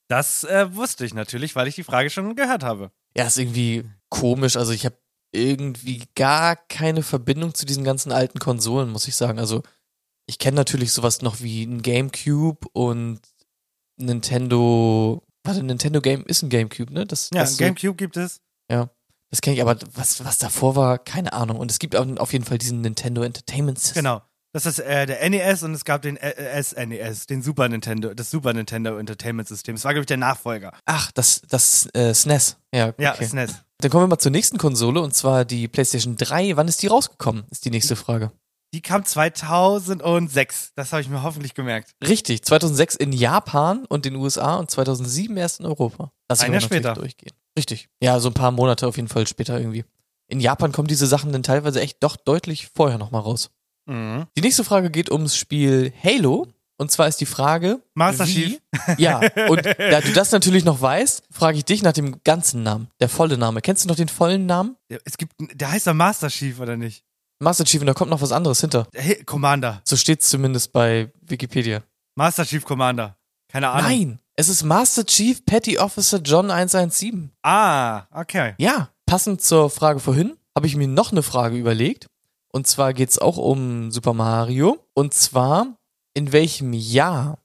[0.07, 2.91] Das äh, wusste ich natürlich, weil ich die Frage schon gehört habe.
[3.15, 4.57] Ja, ist irgendwie komisch.
[4.57, 4.97] Also ich habe
[5.33, 9.39] irgendwie gar keine Verbindung zu diesen ganzen alten Konsolen, muss ich sagen.
[9.39, 9.63] Also
[10.27, 13.21] ich kenne natürlich sowas noch wie ein GameCube und
[13.97, 15.23] Nintendo.
[15.43, 17.05] Warte, Nintendo Game ist ein GameCube, ne?
[17.05, 18.41] Das, Ja, so- GameCube gibt es.
[19.31, 21.57] Das kenne ich, aber was, was davor war, keine Ahnung.
[21.57, 24.03] Und es gibt auf jeden Fall diesen Nintendo Entertainment System.
[24.03, 24.21] Genau.
[24.53, 28.29] Das ist äh, der NES und es gab den äh, SNES, den Super Nintendo, das
[28.29, 29.75] Super Nintendo Entertainment System.
[29.75, 30.73] Das war, glaube ich, der Nachfolger.
[30.85, 32.57] Ach, das, das äh, SNES.
[32.75, 33.01] Ja, okay.
[33.01, 33.63] Ja, SNES.
[33.77, 36.57] Dann kommen wir mal zur nächsten Konsole und zwar die PlayStation 3.
[36.57, 37.45] Wann ist die rausgekommen?
[37.49, 38.31] Ist die nächste Frage.
[38.73, 40.71] Die kam 2006.
[40.75, 41.91] Das habe ich mir hoffentlich gemerkt.
[42.05, 46.11] Richtig, 2006 in Japan und den USA und 2007 erst in Europa.
[46.29, 46.93] Lass ich Ein Jahr später.
[46.93, 47.31] durchgehen.
[47.57, 47.89] Richtig.
[48.01, 49.85] Ja, so ein paar Monate auf jeden Fall später irgendwie.
[50.27, 53.49] In Japan kommen diese Sachen dann teilweise echt doch deutlich vorher nochmal raus.
[53.85, 54.27] Mhm.
[54.37, 56.47] Die nächste Frage geht ums Spiel Halo.
[56.77, 57.79] Und zwar ist die Frage.
[57.93, 58.59] Master wie, Chief.
[58.97, 62.87] Ja, und da du das natürlich noch weißt, frage ich dich nach dem ganzen Namen,
[62.99, 63.61] der volle Name.
[63.61, 64.77] Kennst du noch den vollen Namen?
[65.05, 67.03] Es gibt, der heißt doch Master Chief, oder nicht?
[67.37, 68.87] Master Chief und da kommt noch was anderes hinter.
[68.95, 69.81] Hey, Commander.
[69.83, 71.83] So steht's zumindest bei Wikipedia.
[72.15, 73.15] Master Chief Commander.
[73.47, 73.91] Keine Ahnung.
[73.91, 77.31] Nein, es ist Master Chief Petty Officer John 117.
[77.43, 78.55] Ah, okay.
[78.57, 82.07] Ja, passend zur Frage vorhin habe ich mir noch eine Frage überlegt.
[82.51, 84.79] Und zwar geht's auch um Super Mario.
[84.93, 85.77] Und zwar,
[86.13, 87.39] in welchem Jahr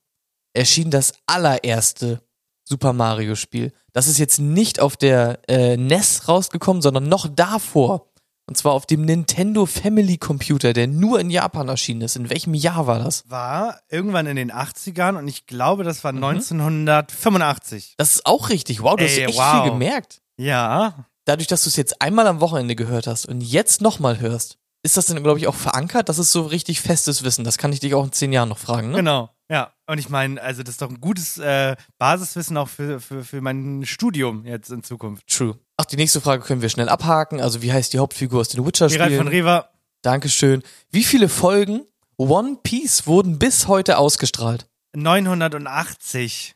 [0.53, 2.20] erschien das allererste
[2.64, 3.72] Super Mario Spiel?
[3.92, 8.09] Das ist jetzt nicht auf der äh, NES rausgekommen, sondern noch davor.
[8.49, 12.15] Und zwar auf dem Nintendo Family Computer, der nur in Japan erschienen ist.
[12.15, 13.25] In welchem Jahr war das?
[13.29, 16.23] War irgendwann in den 80ern und ich glaube, das war Mhm.
[16.23, 17.95] 1985.
[17.97, 18.83] Das ist auch richtig.
[18.83, 19.63] Wow, du hast Ey, echt wow.
[19.63, 20.21] viel gemerkt.
[20.39, 21.07] Ja.
[21.25, 24.97] Dadurch, dass du es jetzt einmal am Wochenende gehört hast und jetzt nochmal hörst, ist
[24.97, 26.09] das dann, glaube ich, auch verankert?
[26.09, 27.45] Das ist so richtig festes Wissen.
[27.45, 28.99] Das kann ich dich auch in zehn Jahren noch fragen, ne?
[28.99, 29.31] Genau.
[29.51, 29.73] Ja.
[29.89, 33.41] Und ich meine, also das ist doch ein gutes äh, Basiswissen auch für, für, für
[33.41, 35.27] mein Studium jetzt in Zukunft.
[35.29, 35.59] True.
[35.79, 37.41] Ach, die nächste Frage können wir schnell abhaken.
[37.41, 39.29] Also, wie heißt die Hauptfigur aus den Gerald von Witcher-Spielen?
[39.29, 39.69] Riva,
[40.03, 40.62] Dankeschön.
[40.91, 41.83] Wie viele Folgen
[42.17, 44.67] One Piece wurden bis heute ausgestrahlt?
[44.95, 46.55] 980,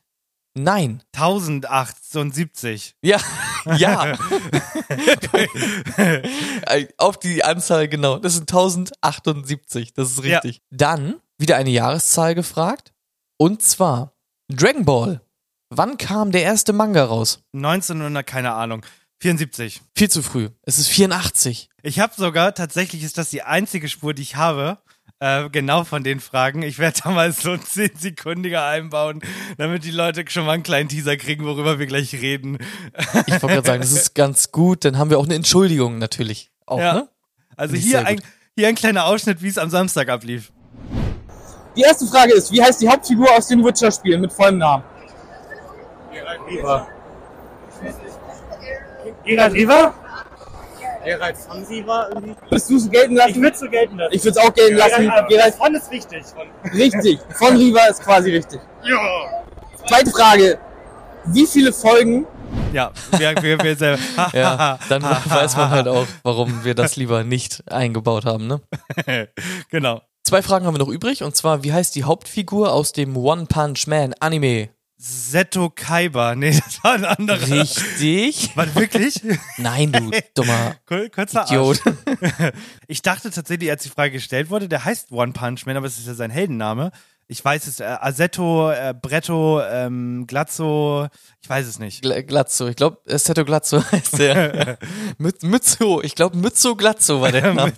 [0.54, 1.02] Nein.
[1.14, 2.96] 1078.
[3.02, 3.20] Ja,
[3.76, 4.16] ja.
[6.96, 8.18] Auf die Anzahl genau.
[8.18, 9.92] Das sind 1078.
[9.94, 10.38] Das ist Ja.
[10.38, 10.62] richtig.
[10.70, 12.92] Dann wieder eine Jahreszahl gefragt.
[13.38, 14.14] Und zwar
[14.48, 15.20] Dragon Ball.
[15.70, 17.42] Wann kam der erste Manga raus?
[17.54, 18.84] 1900, keine Ahnung.
[19.20, 19.82] 74.
[19.94, 20.48] Viel zu früh.
[20.62, 21.68] Es ist 84.
[21.82, 24.78] Ich habe sogar, tatsächlich ist das die einzige Spur, die ich habe,
[25.18, 26.62] äh, genau von den Fragen.
[26.62, 29.20] Ich werde da mal so 10 Sekundiger einbauen,
[29.58, 32.58] damit die Leute schon mal einen kleinen Teaser kriegen, worüber wir gleich reden.
[33.26, 34.84] Ich wollte gerade sagen, das ist ganz gut.
[34.86, 36.50] Dann haben wir auch eine Entschuldigung natürlich.
[36.66, 36.94] Auch, Ja.
[36.94, 37.08] ne?
[37.56, 38.22] Also hier ein,
[38.56, 40.50] hier ein kleiner Ausschnitt, wie es am Samstag ablief.
[41.76, 44.82] Die erste Frage ist, wie heißt die Hauptfigur aus den Witcher-Spielen mit vollem Namen?
[49.24, 49.94] Gerald Riva?
[51.04, 52.34] Gerald von Riva irgendwie.
[52.48, 53.42] Würdest du es gelten Ich lassen?
[53.42, 54.14] würde so gelten lassen.
[54.14, 55.02] Ich würde es auch gelten lassen.
[55.02, 56.24] Gerald, Gerald, von ist richtig.
[56.26, 57.18] Von, richtig.
[57.38, 58.60] Von Riva ist quasi richtig.
[58.84, 58.98] ja.
[59.88, 60.58] Zweite Frage.
[61.24, 62.26] Wie viele Folgen
[62.72, 63.98] Ja, wir, wir, wir selber.
[64.34, 68.60] Ja, dann weiß man halt auch, warum wir das lieber nicht eingebaut haben, ne?
[69.70, 70.02] genau.
[70.22, 73.46] Zwei Fragen haben wir noch übrig, und zwar, wie heißt die Hauptfigur aus dem One
[73.46, 74.68] Punch Man Anime?
[75.02, 76.34] Seto Kaiba.
[76.34, 77.40] Nee, das war ein anderer.
[77.62, 78.54] Richtig?
[78.54, 79.22] War wirklich?
[79.56, 81.80] Nein, du dummer Kur- Kurzer Idiot.
[81.86, 82.52] Arsch.
[82.86, 85.96] Ich dachte tatsächlich, als die Frage gestellt wurde, der heißt One Punch Man, aber es
[85.98, 86.90] ist ja sein Heldenname.
[87.28, 91.06] Ich weiß es, äh, Asetto, äh, Bretto, ähm, Glazzo,
[91.40, 92.04] ich weiß es nicht.
[92.04, 94.76] Gla- Glazzo, ich glaube, Seto Glazzo heißt der.
[95.18, 97.72] Müt- Mützo, ich glaube, Mützo Glazzo war der Name.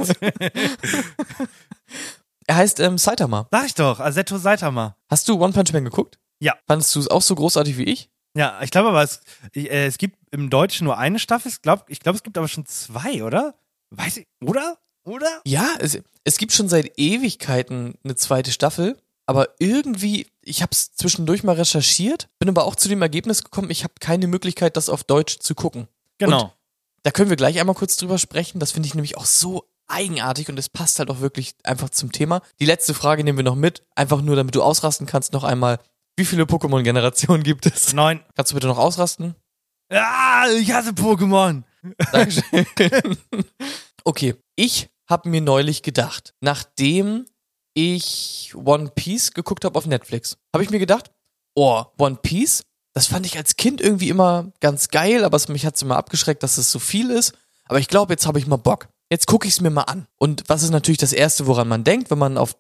[2.47, 3.47] er heißt ähm, Saitama.
[3.51, 4.97] Sag ich doch, Asetto Saitama.
[5.09, 6.19] Hast du One Punch Man geguckt?
[6.43, 6.57] Ja.
[6.67, 8.11] Fandest du es auch so großartig wie ich?
[8.37, 9.21] Ja, ich glaube aber, es,
[9.53, 11.51] ich, äh, es gibt im Deutschen nur eine Staffel.
[11.51, 13.55] Ich glaube, ich glaub, es gibt aber schon zwei, oder?
[13.91, 14.79] Weiß ich, oder?
[15.05, 15.41] Oder?
[15.47, 20.95] Ja, es, es gibt schon seit Ewigkeiten eine zweite Staffel, aber irgendwie, ich habe es
[20.95, 24.89] zwischendurch mal recherchiert, bin aber auch zu dem Ergebnis gekommen, ich habe keine Möglichkeit, das
[24.89, 25.87] auf Deutsch zu gucken.
[26.19, 26.53] Genau.
[27.05, 28.61] Da können wir gleich einmal kurz drüber sprechen.
[28.61, 32.13] Das finde ich nämlich auch so eigenartig und es passt halt auch wirklich einfach zum
[32.13, 32.43] Thema.
[32.61, 35.79] Die letzte Frage nehmen wir noch mit, einfach nur damit du ausrasten kannst, noch einmal.
[36.17, 37.93] Wie viele Pokémon-Generationen gibt es?
[37.95, 38.21] Neun.
[38.35, 39.35] Kannst du bitte noch ausrasten?
[39.91, 41.63] Ah, ich hasse Pokémon.
[42.13, 42.67] Dankeschön.
[44.05, 47.27] okay, ich habe mir neulich gedacht, nachdem
[47.75, 51.11] ich One Piece geguckt habe auf Netflix, habe ich mir gedacht,
[51.55, 52.63] oh, One Piece,
[52.95, 55.97] das fand ich als Kind irgendwie immer ganz geil, aber es, mich hat es immer
[55.97, 57.33] abgeschreckt, dass es so viel ist.
[57.67, 58.89] Aber ich glaube, jetzt habe ich mal Bock.
[59.11, 60.07] Jetzt gucke ich es mir mal an.
[60.19, 62.57] Und was ist natürlich das Erste, woran man denkt, wenn man auf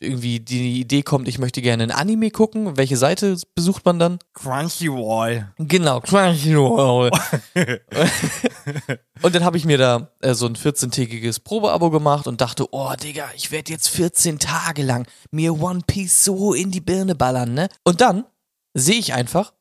[0.00, 2.76] irgendwie die Idee kommt, ich möchte gerne ein Anime gucken?
[2.76, 4.18] Welche Seite besucht man dann?
[4.34, 5.52] Crunchyroll.
[5.58, 7.10] Genau, Crunchyroll.
[9.22, 12.92] und dann habe ich mir da äh, so ein 14-tägiges Probeabo gemacht und dachte, oh
[13.02, 17.54] Digga, ich werde jetzt 14 Tage lang mir One Piece so in die Birne ballern,
[17.54, 17.68] ne?
[17.84, 18.24] Und dann
[18.74, 19.52] sehe ich einfach,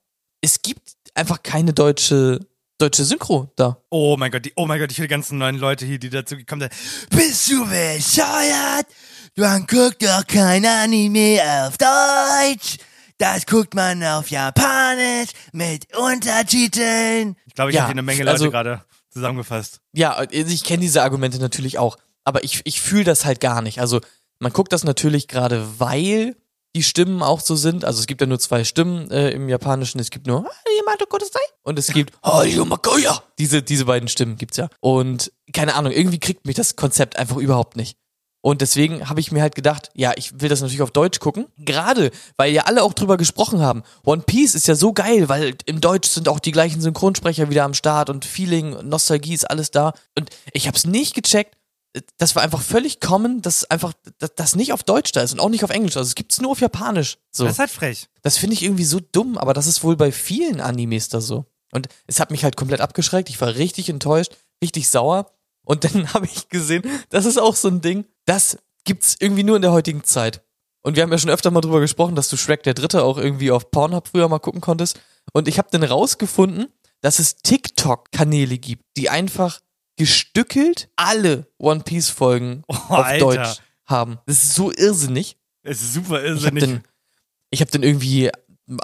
[0.41, 2.39] es gibt einfach keine deutsche
[2.77, 3.82] deutsche Synchro da.
[3.89, 6.10] Oh mein Gott, die, oh mein Gott, ich will die ganzen neuen Leute hier, die
[6.10, 6.73] dazu gekommen sind.
[7.10, 8.86] Bist du bescheuert?
[9.39, 12.78] Man guckt doch kein Anime auf Deutsch.
[13.19, 17.36] Das guckt man auf Japanisch mit Untertiteln.
[17.45, 19.80] Ich glaube, ich Ja, habe hier eine Menge Leute also- gerade zusammengefasst.
[19.93, 23.62] Ja, also ich kenne diese Argumente natürlich auch, aber ich, ich fühle das halt gar
[23.62, 23.80] nicht.
[23.80, 24.02] Also
[24.39, 26.36] man guckt das natürlich gerade, weil
[26.76, 27.86] die Stimmen auch so sind.
[27.86, 30.00] Also es gibt ja nur zwei Stimmen äh, im Japanischen.
[30.00, 30.50] Es gibt nur
[31.62, 32.12] und es gibt.
[33.38, 34.67] Diese, diese beiden Stimmen gibt's ja.
[34.80, 37.97] Und keine Ahnung, irgendwie kriegt mich das Konzept einfach überhaupt nicht.
[38.47, 41.47] Und deswegen habe ich mir halt gedacht, ja, ich will das natürlich auf Deutsch gucken.
[41.57, 43.83] Gerade, weil ja alle auch drüber gesprochen haben.
[44.05, 47.65] One Piece ist ja so geil, weil im Deutsch sind auch die gleichen Synchronsprecher wieder
[47.65, 49.91] am Start und Feeling, Nostalgie ist alles da.
[50.17, 51.57] Und ich habe es nicht gecheckt.
[52.15, 55.41] Das war einfach völlig common, dass einfach dass das nicht auf Deutsch da ist und
[55.41, 55.97] auch nicht auf Englisch.
[55.97, 57.17] Also es gibt's nur auf Japanisch.
[57.31, 57.43] So.
[57.43, 58.07] Das ist halt frech.
[58.21, 61.47] Das finde ich irgendwie so dumm, aber das ist wohl bei vielen Animes da so.
[61.73, 63.27] Und es hat mich halt komplett abgeschreckt.
[63.27, 64.31] Ich war richtig enttäuscht,
[64.63, 65.33] richtig sauer.
[65.65, 69.55] Und dann habe ich gesehen, das ist auch so ein Ding, das gibt's irgendwie nur
[69.55, 70.43] in der heutigen Zeit.
[70.83, 73.17] Und wir haben ja schon öfter mal drüber gesprochen, dass du Shrek der Dritte auch
[73.17, 75.01] irgendwie auf Pornhub früher mal gucken konntest.
[75.33, 76.67] Und ich habe dann rausgefunden,
[77.01, 79.59] dass es TikTok-Kanäle gibt, die einfach
[79.97, 83.19] gestückelt alle One Piece-Folgen Oh, auf Alter.
[83.25, 84.19] Deutsch haben.
[84.25, 85.37] Das ist so irrsinnig.
[85.63, 86.63] Es ist super Ich habe irrsinnig.
[86.63, 86.83] dann,
[87.49, 88.29] ich hab dann irgendwie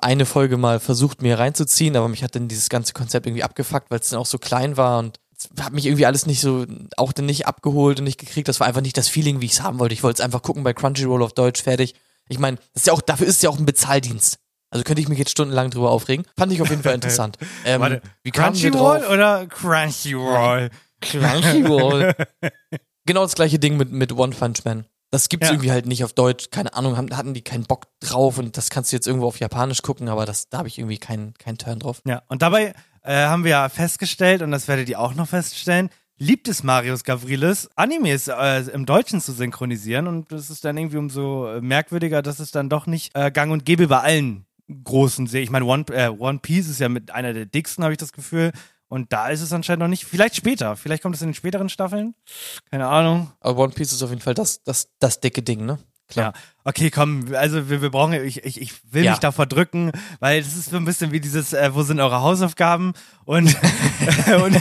[0.01, 3.91] eine Folge mal versucht, mir reinzuziehen, aber mich hat dann dieses ganze Konzept irgendwie abgefuckt,
[3.91, 5.19] weil es dann auch so klein war und
[5.59, 6.65] hat mich irgendwie alles nicht so,
[6.97, 8.47] auch dann nicht abgeholt und nicht gekriegt.
[8.47, 9.93] Das war einfach nicht das Feeling, wie ich es haben wollte.
[9.93, 11.95] Ich wollte es einfach gucken bei Crunchyroll auf Deutsch, fertig.
[12.29, 14.39] Ich meine, ist ja auch, dafür ist es ja auch ein Bezahldienst.
[14.69, 16.25] Also könnte ich mich jetzt stundenlang drüber aufregen.
[16.37, 17.37] Fand ich auf jeden Fall interessant.
[17.65, 20.69] Ähm, Warte, wie Crunchyroll oder Crunchyroll?
[21.01, 22.13] Crunchyroll.
[23.05, 24.85] genau das gleiche Ding mit, mit One Punch Man.
[25.11, 25.53] Das gibt's Ja.
[25.53, 26.49] irgendwie halt nicht auf Deutsch.
[26.49, 29.83] Keine Ahnung, hatten die keinen Bock drauf und das kannst du jetzt irgendwo auf Japanisch
[29.83, 32.01] gucken, aber das, da habe ich irgendwie keinen keinen Turn drauf.
[32.07, 32.73] Ja, und dabei
[33.03, 37.03] äh, haben wir ja festgestellt, und das werdet ihr auch noch feststellen, liebt es Marius
[37.03, 40.07] Gavrilis, Animes äh, im Deutschen zu synchronisieren.
[40.07, 43.65] Und das ist dann irgendwie umso merkwürdiger, dass es dann doch nicht äh, gang und
[43.65, 44.45] gäbe bei allen
[44.83, 45.43] großen Serien.
[45.43, 48.13] Ich meine, One, äh, One Piece ist ja mit einer der dicksten, habe ich das
[48.13, 48.51] Gefühl.
[48.87, 50.05] Und da ist es anscheinend noch nicht.
[50.05, 50.75] Vielleicht später.
[50.75, 52.13] Vielleicht kommt es in den späteren Staffeln.
[52.69, 53.31] Keine Ahnung.
[53.39, 55.79] Aber One Piece ist auf jeden Fall das, das, das dicke Ding, ne?
[56.13, 56.33] Klar.
[56.33, 59.11] Ja, okay, komm, also wir, wir brauchen, ich, ich, ich will Ja.
[59.11, 62.21] mich davor drücken, weil es ist so ein bisschen wie dieses, äh, wo sind eure
[62.21, 62.93] Hausaufgaben?
[63.25, 63.47] Und,
[64.27, 64.55] und,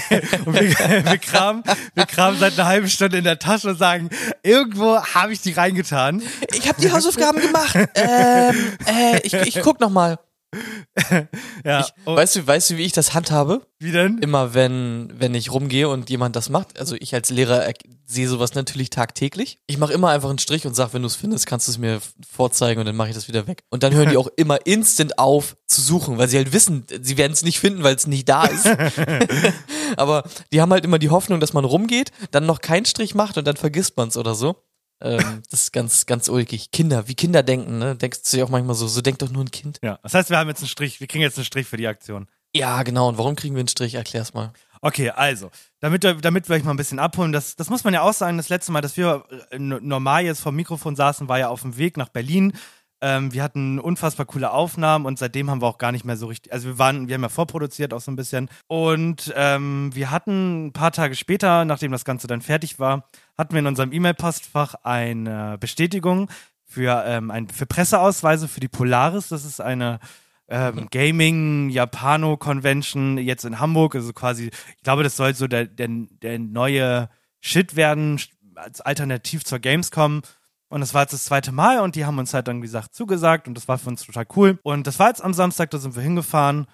[0.47, 1.62] und wir, wir, kramen,
[1.95, 4.11] wir kramen seit einer halben Stunde in der Tasche und sagen,
[4.43, 6.23] irgendwo habe ich die reingetan.
[6.53, 7.77] Ich habe die Hausaufgaben gemacht.
[7.95, 10.19] ähm, äh, ich, ich guck noch mal.
[11.65, 13.67] Ja, Ich, und, weißt du, weißt du, wie ich das handhabe?
[13.79, 14.19] wie denn?
[14.19, 17.73] Immer wenn, wenn ich rumgehe und jemand das macht, also ich als Lehrer er-
[18.07, 19.59] sehe sowas natürlich tagtäglich.
[19.67, 21.79] Ich mache immer einfach einen Strich und sag, wenn du es findest, kannst du es
[21.79, 23.65] mir vorzeigen und dann mache ich das wieder weg.
[23.71, 27.17] Und dann hören die auch immer instant auf zu suchen, weil sie halt wissen, sie
[27.17, 28.67] werden es nicht finden, weil es nicht da ist.
[29.97, 33.38] Aber die haben halt immer die Hoffnung, dass man rumgeht, dann noch keinen Strich macht
[33.38, 34.57] und dann vergisst man es oder so.
[35.03, 36.71] Ähm, das ist ganz, ganz ulkig.
[36.71, 37.97] Kinder, wie Kinder denken, ne?
[37.97, 39.79] Denkst du dir auch manchmal so, so denkt doch nur ein Kind.
[39.83, 41.87] Ja, das heißt, wir haben jetzt einen Strich, wir kriegen jetzt einen Strich für die
[41.88, 42.29] Aktion.
[42.55, 43.09] Ja, genau.
[43.09, 43.95] Und warum kriegen wir einen Strich?
[43.95, 44.53] Erklär's mal.
[44.81, 47.95] Okay, also, damit, wir- damit wir euch mal ein bisschen abholen, das, das muss man
[47.95, 51.38] ja auch sagen, das letzte Mal, dass wir äh, normal jetzt vom Mikrofon saßen, war
[51.38, 52.53] ja auf dem Weg nach Berlin.
[53.05, 56.27] Ähm, wir hatten unfassbar coole Aufnahmen und seitdem haben wir auch gar nicht mehr so
[56.27, 60.12] richtig, also wir waren, wir haben ja vorproduziert auch so ein bisschen und ähm, wir
[60.12, 63.93] hatten ein paar Tage später, nachdem das Ganze dann fertig war, hatten wir in unserem
[63.93, 66.31] E-Mail-Postfach eine Bestätigung
[66.65, 69.29] für, ähm, ein, für Presseausweise für die Polaris.
[69.29, 69.99] Das ist eine
[70.49, 73.95] ähm, Gaming Japano Convention jetzt in Hamburg.
[73.95, 77.09] Also quasi, ich glaube, das soll so der, der, der neue
[77.41, 78.21] Shit werden
[78.55, 80.23] als Alternativ zur Gamescom.
[80.73, 83.47] Und das war jetzt das zweite Mal und die haben uns halt dann gesagt zugesagt
[83.47, 84.59] und das war für uns total cool.
[84.63, 86.67] Und das war jetzt am Samstag, da sind wir hingefahren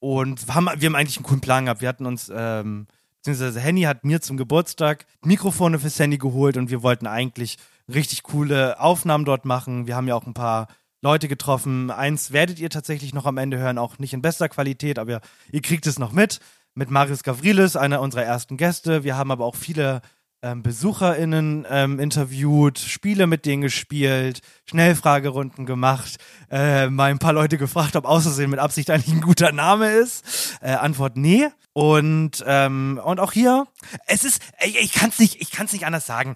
[0.00, 1.80] und haben, wir haben eigentlich einen coolen Plan gehabt.
[1.80, 6.70] Wir hatten uns, ähm, beziehungsweise Henny hat mir zum Geburtstag Mikrofone fürs Handy geholt und
[6.70, 7.56] wir wollten eigentlich
[7.86, 9.86] richtig coole Aufnahmen dort machen.
[9.86, 10.66] Wir haben ja auch ein paar
[11.00, 11.92] Leute getroffen.
[11.92, 15.20] Eins werdet ihr tatsächlich noch am Ende hören, auch nicht in bester Qualität, aber
[15.52, 16.40] ihr kriegt es noch mit.
[16.74, 19.04] Mit Marius Gavrilis, einer unserer ersten Gäste.
[19.04, 20.02] Wir haben aber auch viele
[20.42, 26.16] ähm, BesucherInnen ähm, interviewt, Spiele mit denen gespielt, Schnellfragerunden gemacht,
[26.50, 30.58] äh, mal ein paar Leute gefragt, ob Außersehen mit Absicht eigentlich ein guter Name ist.
[30.60, 31.48] Äh, Antwort nee.
[31.72, 33.66] Und, ähm, und auch hier,
[34.06, 36.34] es ist, ich, ich kann es nicht, ich kann's nicht anders sagen.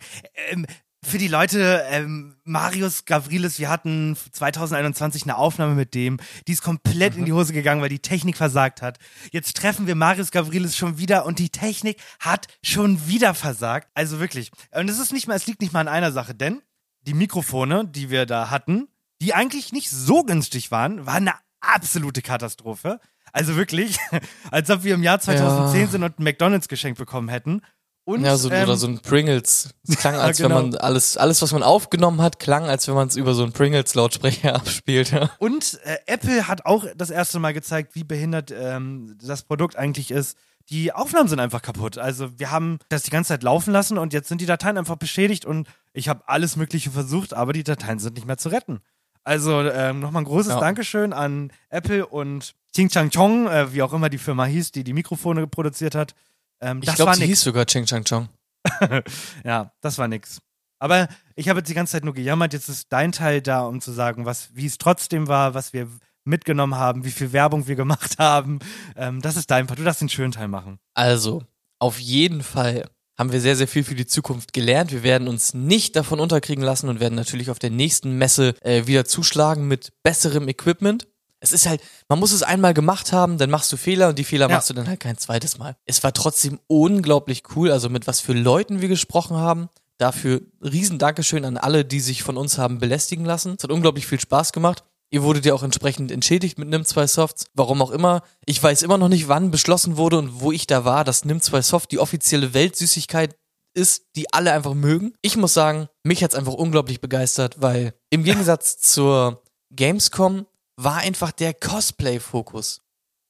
[0.50, 0.66] Ähm,
[1.02, 6.62] für die Leute, ähm, Marius Gavrilis, wir hatten 2021 eine Aufnahme mit dem, die ist
[6.62, 8.98] komplett in die Hose gegangen, weil die Technik versagt hat.
[9.32, 13.88] Jetzt treffen wir Marius Gavrilis schon wieder und die Technik hat schon wieder versagt.
[13.94, 14.50] Also wirklich.
[14.72, 16.60] Und es ist nicht mal, es liegt nicht mal an einer Sache, denn
[17.02, 18.88] die Mikrofone, die wir da hatten,
[19.22, 23.00] die eigentlich nicht so günstig waren, waren eine absolute Katastrophe.
[23.32, 23.96] Also wirklich,
[24.50, 25.86] als ob wir im Jahr 2010 Ja.
[25.86, 27.62] sind und ein McDonalds geschenkt bekommen hätten.
[28.04, 29.70] Und, Ja, so, ähm, oder so ein Pringles.
[29.86, 30.56] Es klang, als genau.
[30.56, 33.42] wenn man alles, alles, was man aufgenommen hat, klang, als wenn man es über so
[33.42, 35.10] einen Pringles-Lautsprecher abspielt.
[35.12, 35.30] Ja.
[35.38, 40.10] Und äh, Apple hat auch das erste Mal gezeigt, wie behindert ähm, das Produkt eigentlich
[40.10, 40.36] ist.
[40.70, 41.98] Die Aufnahmen sind einfach kaputt.
[41.98, 44.96] Also wir haben das die ganze Zeit laufen lassen und jetzt sind die Dateien einfach
[44.96, 48.80] beschädigt und ich habe alles Mögliche versucht, aber die Dateien sind nicht mehr zu retten.
[49.24, 50.60] Also ähm, nochmal ein großes Ja.
[50.60, 54.84] Dankeschön an Apple und Ching Chang Chong, äh, wie auch immer die Firma hieß, die
[54.84, 56.14] die Mikrofone produziert hat.
[56.60, 58.28] Ähm, Ich glaube, sie hieß sogar Ching Chang Chong.
[59.44, 60.38] Ja, das war nix.
[60.78, 62.52] Aber ich habe jetzt die ganze Zeit nur gejammert.
[62.52, 65.88] Jetzt ist dein Teil da, um zu sagen, was, wie es trotzdem war, was wir
[66.24, 68.58] mitgenommen haben, wie viel Werbung wir gemacht haben.
[68.96, 69.78] Ähm, das ist dein Part.
[69.78, 70.78] Du darfst den schönen Teil machen.
[70.94, 71.42] Also,
[71.78, 74.92] auf jeden Fall haben wir sehr, sehr viel für die Zukunft gelernt.
[74.92, 78.86] Wir werden uns nicht davon unterkriegen lassen und werden natürlich auf der nächsten Messe äh,
[78.86, 81.06] wieder zuschlagen mit besserem Equipment.
[81.40, 84.24] Es ist halt, man muss es einmal gemacht haben, dann machst du Fehler und die
[84.24, 84.56] Fehler Ja.
[84.56, 85.76] machst du dann halt kein zweites Mal.
[85.86, 89.68] Es war trotzdem unglaublich cool, also mit was für Leuten wir gesprochen haben.
[89.98, 93.54] Dafür riesen Dankeschön an alle, die sich von uns haben belästigen lassen.
[93.58, 94.84] Es hat unglaublich viel Spaß gemacht.
[95.10, 97.46] Ihr wurdet ja auch entsprechend entschädigt mit NIM2 Softs.
[97.54, 98.22] Warum auch immer.
[98.46, 101.62] Ich weiß immer noch nicht, wann beschlossen wurde und wo ich da war, dass NIM2
[101.62, 103.34] Soft die offizielle Weltsüßigkeit
[103.74, 105.12] ist, die alle einfach mögen.
[105.20, 110.46] Ich muss sagen, mich hat's einfach unglaublich begeistert, weil im Gegensatz zur Gamescom
[110.82, 112.80] war einfach der Cosplay-Fokus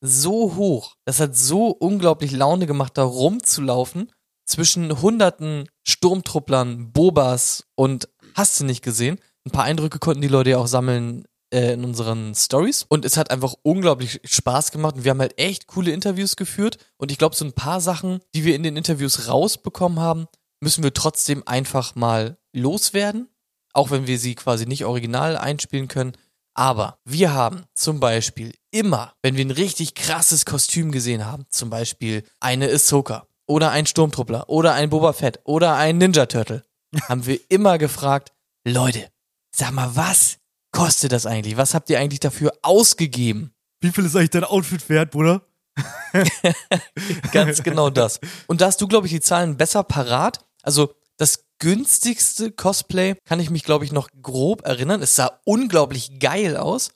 [0.00, 0.96] so hoch.
[1.04, 4.10] Das hat so unglaublich Laune gemacht, da rumzulaufen
[4.46, 9.20] zwischen hunderten Sturmtrupplern, Bobas und hast du nicht gesehen.
[9.44, 12.84] Ein paar Eindrücke konnten die Leute ja auch sammeln äh, in unseren Stories.
[12.88, 14.96] Und es hat einfach unglaublich Spaß gemacht.
[14.96, 16.78] Und wir haben halt echt coole Interviews geführt.
[16.96, 20.26] Und ich glaube, so ein paar Sachen, die wir in den Interviews rausbekommen haben,
[20.60, 23.28] müssen wir trotzdem einfach mal loswerden.
[23.72, 26.16] Auch wenn wir sie quasi nicht original einspielen können.
[26.60, 31.70] Aber wir haben zum Beispiel immer, wenn wir ein richtig krasses Kostüm gesehen haben, zum
[31.70, 36.62] Beispiel eine Ahsoka oder ein Sturmtruppler oder ein Boba Fett oder ein Ninja Turtle,
[37.08, 38.34] haben wir immer gefragt,
[38.68, 39.08] Leute,
[39.56, 40.36] sag mal, was
[40.70, 41.56] kostet das eigentlich?
[41.56, 43.54] Was habt ihr eigentlich dafür ausgegeben?
[43.80, 45.40] Wie viel ist eigentlich dein Outfit wert, Bruder?
[47.32, 48.20] Ganz genau das.
[48.48, 50.44] Und da hast du, glaube ich, die Zahlen besser parat.
[50.62, 55.02] Also das günstigste Cosplay kann ich mich, glaube ich, noch grob erinnern.
[55.02, 56.92] Es sah unglaublich geil aus,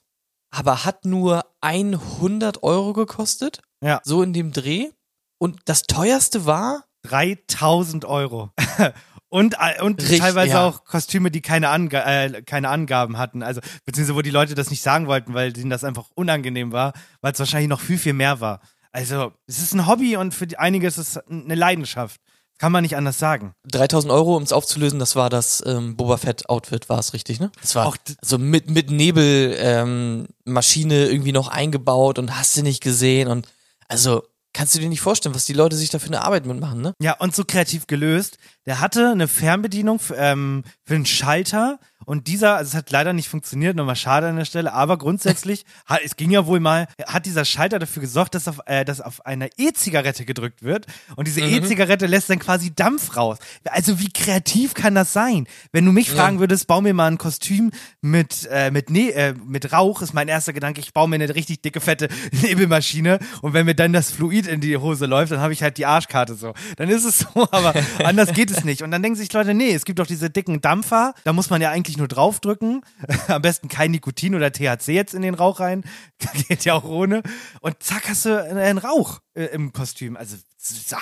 [0.49, 3.61] aber hat nur 100 Euro gekostet.
[3.83, 4.01] Ja.
[4.03, 4.89] So in dem Dreh.
[5.37, 8.49] Und das teuerste war 3000 Euro.
[9.27, 10.65] Und, äh, und Richtig, teilweise ja.
[10.65, 13.43] auch Kostüme, die keine, Ange äh, keine Angaben hatten.
[13.43, 16.93] Also, beziehungsweise wo die Leute das nicht sagen wollten, weil denen das einfach unangenehm war,
[17.19, 18.61] weil es wahrscheinlich noch viel, viel mehr war.
[18.93, 22.21] Also, es ist ein Hobby und für die, einige ist es eine Leidenschaft.
[22.57, 23.53] Kann man nicht anders sagen.
[23.65, 27.39] 3000 Euro, um es aufzulösen, das war das ähm, Boba Fett Outfit, war es richtig,
[27.39, 27.51] ne?
[27.61, 32.63] Das war Auch so mit, mit Nebelmaschine ähm, Maschine irgendwie noch eingebaut und hast du
[32.63, 33.47] nicht gesehen und
[33.89, 34.23] also
[34.55, 36.93] kannst du dir nicht vorstellen, was die Leute sich da für eine Arbeit mitmachen, ne?
[37.01, 38.37] Ja, und so kreativ gelöst.
[38.65, 43.13] Der hatte eine Fernbedienung für, ähm, für einen Schalter und dieser, also es hat leider
[43.13, 46.87] nicht funktioniert, nochmal schade an der Stelle, aber grundsätzlich, hat, es ging ja wohl mal,
[47.07, 51.27] hat dieser Schalter dafür gesorgt, dass auf, äh, dass auf einer E-Zigarette gedrückt wird und
[51.27, 53.39] diese E-Zigarette lässt dann quasi Dampf raus.
[53.65, 55.47] Also wie kreativ kann das sein?
[55.71, 59.33] Wenn du mich fragen würdest, bau mir mal ein Kostüm mit, äh, mit, ne äh,
[59.33, 62.07] mit Rauch, ist mein erster Gedanke, ich baue mir eine richtig dicke, fette
[62.41, 65.77] Nebelmaschine und wenn mir dann das Fluid in die Hose läuft, dann habe ich halt
[65.77, 66.53] die Arschkarte so.
[66.77, 68.81] Dann ist es so, aber anders geht es nicht.
[68.81, 71.61] Und dann denken sich Leute, nee, es gibt doch diese dicken Dampfer, da muss man
[71.61, 72.81] ja eigentlich nur draufdrücken.
[73.27, 75.83] Am besten kein Nikotin oder THC jetzt in den Rauch rein.
[76.47, 77.23] Geht ja auch ohne.
[77.61, 80.17] Und zack, hast du einen Rauch äh, im Kostüm.
[80.17, 80.37] Also,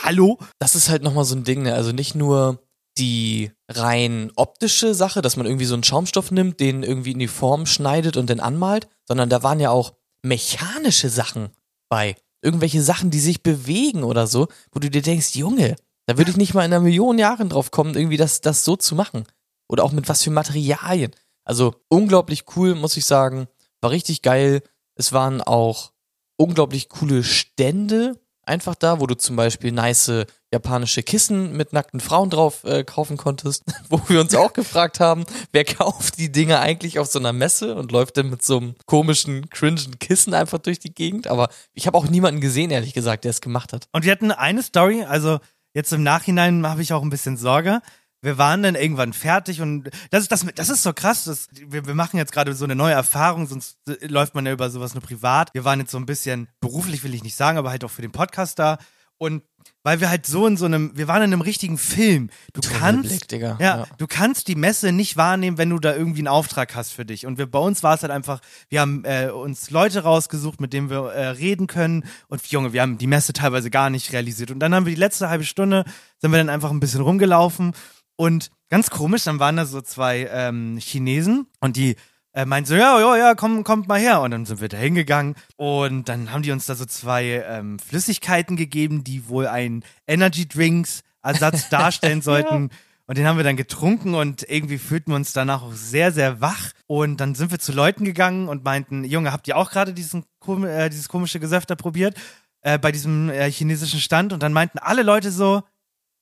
[0.04, 0.40] hallo?
[0.60, 1.74] Das ist halt nochmal so ein Ding, ne?
[1.74, 2.60] Also nicht nur
[2.98, 7.28] die rein optische Sache, dass man irgendwie so einen Schaumstoff nimmt, den irgendwie in die
[7.28, 11.50] Form schneidet und dann anmalt, sondern da waren ja auch mechanische Sachen
[11.90, 12.16] bei.
[12.44, 15.76] Irgendwelche Sachen, die sich bewegen oder so, wo du dir denkst, Junge,
[16.06, 18.76] da würde ich nicht mal in einer Million Jahren drauf kommen, irgendwie das, das so
[18.76, 19.24] zu machen.
[19.70, 21.12] Oder auch mit was für Materialien.
[21.46, 23.48] Also unglaublich cool, muss ich sagen.
[23.82, 24.62] War richtig geil.
[24.96, 25.94] Es waren auch
[26.38, 32.30] unglaublich coole Stände einfach da, wo du zum Beispiel nice japanische Kissen mit nackten Frauen
[32.30, 37.00] drauf äh, kaufen konntest, wo wir uns auch gefragt haben, wer kauft die Dinge eigentlich
[37.00, 40.80] auf so einer Messe und läuft dann mit so einem komischen, cringen Kissen einfach durch
[40.80, 41.28] die Gegend.
[41.28, 43.88] Aber ich habe auch niemanden gesehen, ehrlich gesagt, der es gemacht hat.
[43.92, 45.40] Und wir hatten eine Story, also
[45.74, 47.82] jetzt im Nachhinein habe ich auch ein bisschen Sorge.
[48.22, 51.26] Wir waren dann irgendwann fertig und das ist, das, das ist so krass.
[51.26, 54.54] Das, wir, wir machen jetzt gerade so eine neue Erfahrung, sonst äh, läuft man ja
[54.54, 55.54] über sowas nur privat.
[55.54, 58.04] Wir waren jetzt so ein bisschen beruflich, will ich nicht sagen, aber halt auch für
[58.04, 58.78] den Podcast da.
[59.18, 59.44] Und
[59.84, 62.30] weil wir halt so in so einem, wir waren in einem richtigen Film.
[62.54, 63.58] Du kannst, Tunnelblick, Digga.
[63.62, 63.88] ja, Ja.
[63.98, 67.26] du kannst die Messe nicht wahrnehmen, wenn du da irgendwie einen Auftrag hast für dich.
[67.26, 70.74] Und wir, bei uns war es halt einfach, wir haben äh, uns Leute rausgesucht, mit
[70.74, 72.06] denen wir äh, reden können.
[72.28, 74.52] Und Junge, wir haben die Messe teilweise gar nicht realisiert.
[74.52, 75.86] Und dann haben wir die letzte halbe Stunde,
[76.20, 77.74] sind wir dann einfach ein bisschen rumgelaufen.
[78.16, 81.96] Und ganz komisch, dann waren da so zwei ähm, Chinesen und die
[82.34, 84.22] äh, meinten so, ja, ja, ja, komm, kommt mal her.
[84.22, 87.80] Und dann sind wir da hingegangen und dann haben die uns da so zwei ähm,
[87.80, 92.70] Flüssigkeiten gegeben, die wohl ein Energy Drinks Ersatz darstellen sollten.
[93.06, 96.40] Und den haben wir dann getrunken und irgendwie fühlten wir uns danach auch sehr, sehr
[96.40, 96.72] wach.
[96.88, 100.24] Und dann sind wir zu Leuten gegangen und meinten, Junge, habt ihr auch gerade diesen
[100.48, 102.16] äh, dieses komische Gesöfter probiert?
[102.62, 104.32] Äh, bei diesem äh, chinesischen Stand.
[104.32, 105.64] Und dann meinten alle Leute so,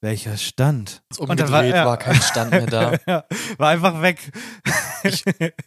[0.02, 1.02] welcher Stand?
[1.16, 1.86] Und Umgedreht war- ja.
[1.86, 2.92] war kein Stand mehr da.
[3.06, 3.24] ja,
[3.56, 4.18] war einfach weg.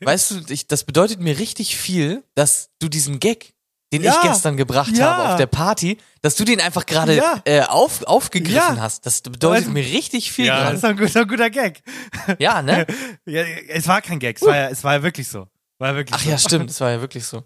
[0.01, 3.53] Weißt du, ich, das bedeutet mir richtig viel, dass du diesen Gag,
[3.93, 5.05] den Ja, ich gestern gebracht ja.
[5.15, 7.41] habe auf der Party, dass du den einfach gerade Ja.
[7.45, 8.77] äh, auf, aufgegriffen Ja.
[8.81, 9.05] hast.
[9.05, 11.81] Das bedeutet mir richtig viel Ja, das ist ein guter, guter Gag.
[12.39, 12.85] Ja, ne?
[13.25, 15.47] Ja, es war kein Gag, es war ja, es war ja wirklich so.
[15.79, 16.29] War ja wirklich Ach so.
[16.29, 17.43] ja, stimmt, das war ja wirklich so.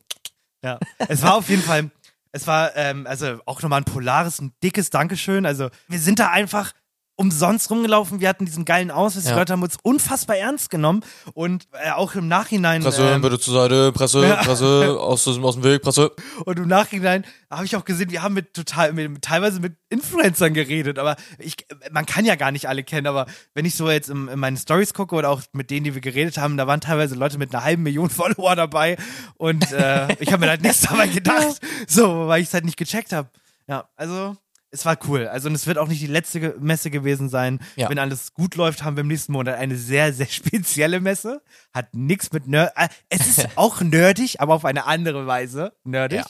[0.64, 1.90] Ja, es war auf jeden Fall,
[2.32, 5.46] es war ähm, also auch nochmal ein polares, ein dickes Dankeschön.
[5.46, 6.74] Also wir sind da einfach
[7.20, 8.22] umsonst rumgelaufen.
[8.22, 9.24] Wir hatten diesen geilen Ausweis.
[9.26, 9.36] Die Ja.
[9.36, 11.02] Leute haben uns unfassbar ernst genommen
[11.34, 12.82] und äh, auch im Nachhinein.
[12.82, 14.36] Presse, ähm, bitte zur Seite, Presse, Ja.
[14.38, 16.12] Presse, aus, dem- aus dem Weg, Presse.
[16.46, 20.54] Und im Nachhinein habe ich auch gesehen, wir haben mit total, mit, teilweise mit Influencern
[20.54, 21.58] geredet, aber ich,
[21.92, 24.56] man kann ja gar nicht alle kennen, aber wenn ich so jetzt in, in meine
[24.58, 27.54] Stories gucke oder auch mit denen, die wir geredet haben, da waren teilweise Leute mit
[27.54, 28.96] einer halben Million Follower dabei
[29.36, 32.78] und äh, ich habe mir halt nichts dabei gedacht, so, weil ich es halt nicht
[32.78, 33.30] gecheckt habe.
[33.68, 34.38] Ja, also
[34.72, 35.28] es war cool.
[35.28, 37.60] Also und es wird auch nicht die letzte Messe gewesen sein.
[37.76, 37.90] Ja.
[37.90, 41.42] Wenn alles gut läuft, haben wir im nächsten Monat eine sehr, sehr spezielle Messe.
[41.74, 42.74] Hat nichts mit Nerd.
[42.76, 46.24] Äh, es ist auch nerdig, aber auf eine andere Weise nerdig.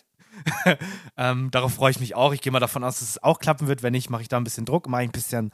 [1.18, 2.34] ähm, darauf freue ich mich auch.
[2.34, 3.84] Ich gehe mal davon aus, dass es auch klappen wird.
[3.84, 5.52] Wenn nicht, mache ich da ein bisschen Druck, mache ich ein bisschen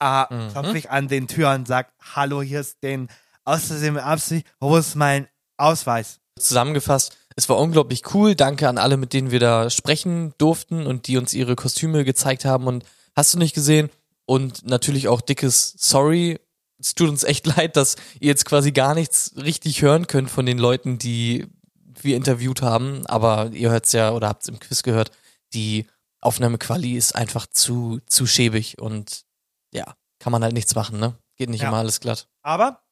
[0.00, 0.48] äh, Mhm.
[0.52, 3.08] klopfe ich an den Türen und sag, hallo, hier ist den
[3.46, 6.20] mit Absicht, wo ist mein Ausweis?
[6.38, 8.34] Zusammengefasst, es war unglaublich cool.
[8.34, 12.44] Danke an alle, mit denen wir da sprechen durften und die uns ihre Kostüme gezeigt
[12.44, 12.66] haben.
[12.66, 12.84] Und
[13.14, 13.90] hast du nicht gesehen?
[14.26, 16.40] Und natürlich auch dickes Sorry.
[16.80, 20.46] Es tut uns echt leid, dass ihr jetzt quasi gar nichts richtig hören könnt von
[20.46, 21.46] den Leuten, die
[22.02, 23.06] wir interviewt haben.
[23.06, 25.12] Aber ihr hört's ja oder habt's im Quiz gehört.
[25.54, 25.86] Die
[26.20, 29.22] Aufnahmequali ist einfach zu, zu schäbig und
[29.72, 31.16] ja, kann man halt nichts machen, ne?
[31.36, 31.68] Geht nicht Ja.
[31.68, 32.26] immer alles glatt.
[32.42, 32.82] Aber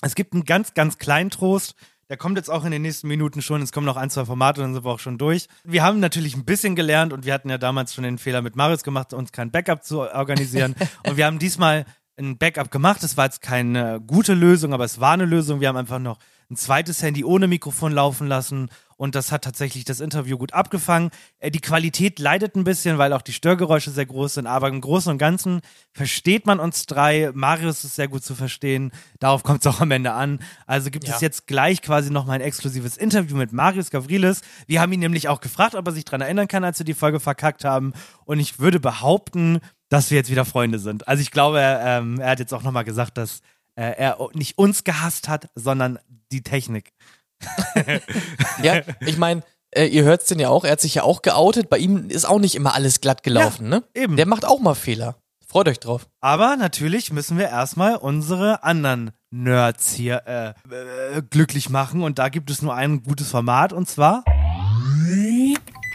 [0.00, 1.74] es gibt einen ganz, ganz kleinen Trost.
[2.08, 3.62] Der kommt jetzt auch in den nächsten Minuten schon.
[3.62, 5.48] Es kommen noch ein, zwei Formate, dann sind wir auch schon durch.
[5.64, 8.54] Wir haben natürlich ein bisschen gelernt und wir hatten ja damals schon den Fehler mit
[8.54, 10.76] Marius gemacht, uns kein Backup zu organisieren.
[11.06, 11.84] und wir haben diesmal
[12.16, 13.02] ein Backup gemacht.
[13.02, 15.60] Es war jetzt keine gute Lösung, aber es war eine Lösung.
[15.60, 19.84] Wir haben einfach noch ein zweites Handy ohne Mikrofon laufen lassen und das hat tatsächlich
[19.84, 21.10] das Interview gut abgefangen.
[21.38, 24.80] Äh, Die Qualität leidet ein bisschen, weil auch die Störgeräusche sehr groß sind, aber im
[24.80, 25.60] Großen und Ganzen
[25.92, 27.30] versteht man uns drei.
[27.34, 28.92] Marius ist sehr gut zu verstehen.
[29.18, 30.40] Darauf kommt es auch am Ende an.
[30.66, 31.14] Also gibt Ja.
[31.14, 34.40] es jetzt gleich quasi noch mal ein exklusives Interview mit Marius Gavrilis.
[34.66, 36.94] Wir haben ihn nämlich auch gefragt, ob er sich daran erinnern kann, als wir die
[36.94, 37.92] Folge verkackt haben.
[38.24, 41.06] Und ich würde behaupten, dass wir jetzt wieder Freunde sind.
[41.06, 43.40] Also ich glaube, er, ähm, er hat jetzt auch noch mal gesagt, dass
[43.76, 45.98] äh, er nicht uns gehasst hat, sondern
[46.32, 46.92] die Technik.
[48.62, 51.68] Ja, ich meine, äh, ihr hört's denn ja auch, er hat sich ja auch geoutet.
[51.68, 53.82] Bei ihm ist auch nicht immer alles glatt gelaufen, ne?
[53.94, 54.16] eben.
[54.16, 55.16] Der macht auch mal Fehler.
[55.46, 56.08] Freut euch drauf.
[56.20, 62.02] Aber natürlich müssen wir erstmal unsere anderen Nerds hier äh, äh, glücklich machen.
[62.02, 64.24] Und da gibt es nur ein gutes Format und zwar.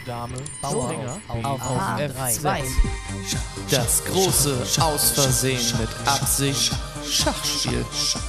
[0.06, 2.64] Dame, Bauer, auf, auf F2.
[3.70, 6.72] Das große Ausversehen mit Absicht
[7.08, 7.84] Schachspiel.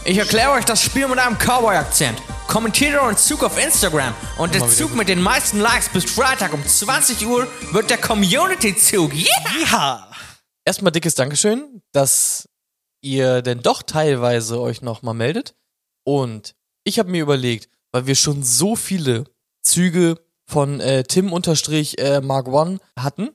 [0.06, 2.22] Ich erkläre euch das Spiel mit einem Cowboy-Akzent.
[2.48, 6.64] Kommentiert euren Zug auf Instagram und der Zug mit den meisten Likes bis Freitag um
[6.66, 9.14] 20 Uhr wird der Community-Zug.
[9.14, 9.28] Yeah!
[9.72, 10.12] Ja!
[10.66, 12.48] Erstmal dickes Dankeschön, dass
[13.02, 15.56] ihr denn doch teilweise euch nochmal meldet.
[16.06, 19.26] Und ich habe mir überlegt, weil wir schon so viele
[19.64, 20.20] Züge
[20.54, 23.32] von äh, Tim unterstrich äh, Mark One hatten,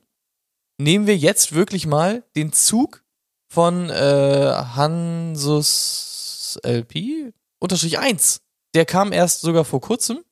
[0.79, 3.03] nehmen wir jetzt wirklich mal den Zug
[3.51, 8.39] von äh, Hansus LP unterstrich 1.
[8.73, 10.23] Der kam erst sogar vor kurzem.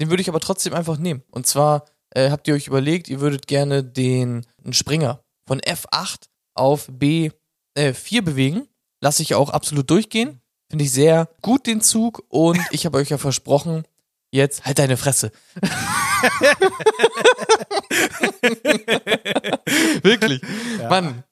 [0.00, 1.22] Den würde ich aber trotzdem einfach nehmen.
[1.30, 1.84] Und zwar
[2.14, 6.22] äh, habt ihr euch überlegt, ihr würdet gerne den Springer von F8
[6.54, 7.32] auf B4
[7.74, 8.66] äh, 4 bewegen.
[9.02, 10.40] Lasse ich auch absolut durchgehen.
[10.70, 13.84] Finde ich sehr gut den Zug und ich habe euch ja versprochen,
[14.30, 15.32] jetzt halt deine Fresse.
[20.02, 20.40] Wirklich.
[20.88, 21.24] Mann.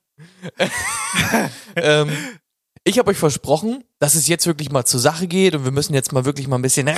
[1.77, 2.11] ähm,
[2.85, 5.95] ich habe euch versprochen, dass es jetzt wirklich mal zur Sache geht und wir müssen
[5.95, 6.89] jetzt mal wirklich mal ein bisschen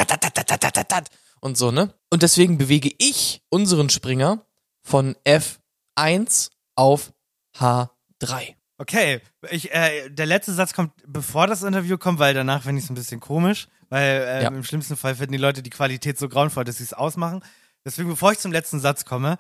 [1.41, 1.93] und so, ne?
[2.11, 4.45] Und deswegen bewege ich unseren Springer
[4.83, 7.13] von F1 auf
[7.59, 8.55] H3.
[8.79, 9.21] Okay,
[9.51, 12.91] ich, äh, der letzte Satz kommt, bevor das Interview kommt, weil danach finde ich es
[12.91, 14.49] ein bisschen komisch, weil äh, Ja.
[14.49, 17.43] im schlimmsten Fall finden die Leute die Qualität so grauenvoll, dass sie es ausmachen.
[17.85, 19.39] Deswegen, bevor ich zum letzten Satz komme,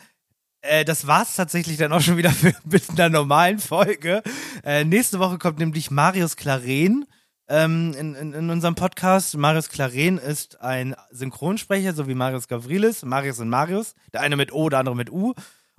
[0.62, 4.22] äh, das war's tatsächlich dann auch schon wieder für, mit einer normalen Folge.
[4.64, 7.06] Äh, nächste Woche kommt nämlich Marius Claren
[7.48, 9.36] ähm, in, in, in unserem Podcast.
[9.36, 13.04] Marius Claren ist ein Synchronsprecher, so wie Marius Gavrilis.
[13.04, 13.94] Marius und Marius.
[14.12, 15.34] Der eine mit O, der andere mit U.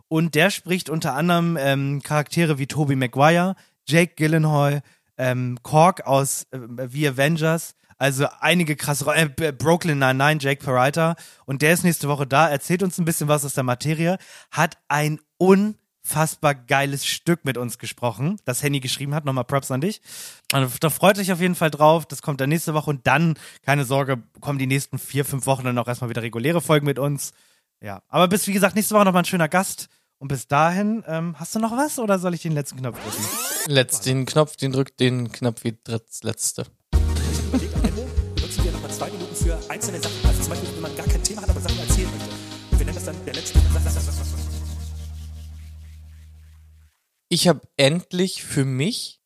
[0.07, 3.55] Und der spricht unter anderem ähm, Charaktere wie Tobey Maguire,
[3.87, 4.81] Jake Gyllenhaal,
[5.17, 6.59] ähm, Cork aus äh,
[6.89, 11.15] The Avengers, also einige krasse Rollen, äh, Brooklyn Nine-Nine, Jake Peralta.
[11.45, 14.17] Und der ist nächste Woche da, erzählt uns ein bisschen was aus der Materie,
[14.49, 19.23] hat ein unfassbar geiles Stück mit uns gesprochen, das Henny geschrieben hat.
[19.23, 20.01] Nochmal Props an dich.
[20.51, 22.07] Also, da freut euch auf jeden Fall drauf.
[22.07, 25.63] Das kommt dann nächste Woche und dann, keine Sorge, kommen die nächsten vier, fünf Wochen
[25.63, 27.33] dann auch erstmal wieder reguläre Folgen mit uns.
[27.81, 29.89] Ja, aber bis, wie gesagt, nächste Woche nochmal ein schöner Gast.
[30.17, 33.27] Und bis dahin, ähm, hast du noch was oder soll ich den letzten Knopf drücken?
[33.67, 36.65] Letzt, den Knopf, den drückt den Knopf wie das letzte.
[37.51, 40.25] Überlegt am Ende, benutzen wir nochmal zwei Minuten für einzelne Sachen.
[40.25, 42.29] Also zum Beispiel, wenn man gar kein Thema hat, aber Sachen erzählen möchte.
[42.71, 43.59] Und wir nennen das dann der letzte.
[47.27, 49.21] Ich habe endlich für mich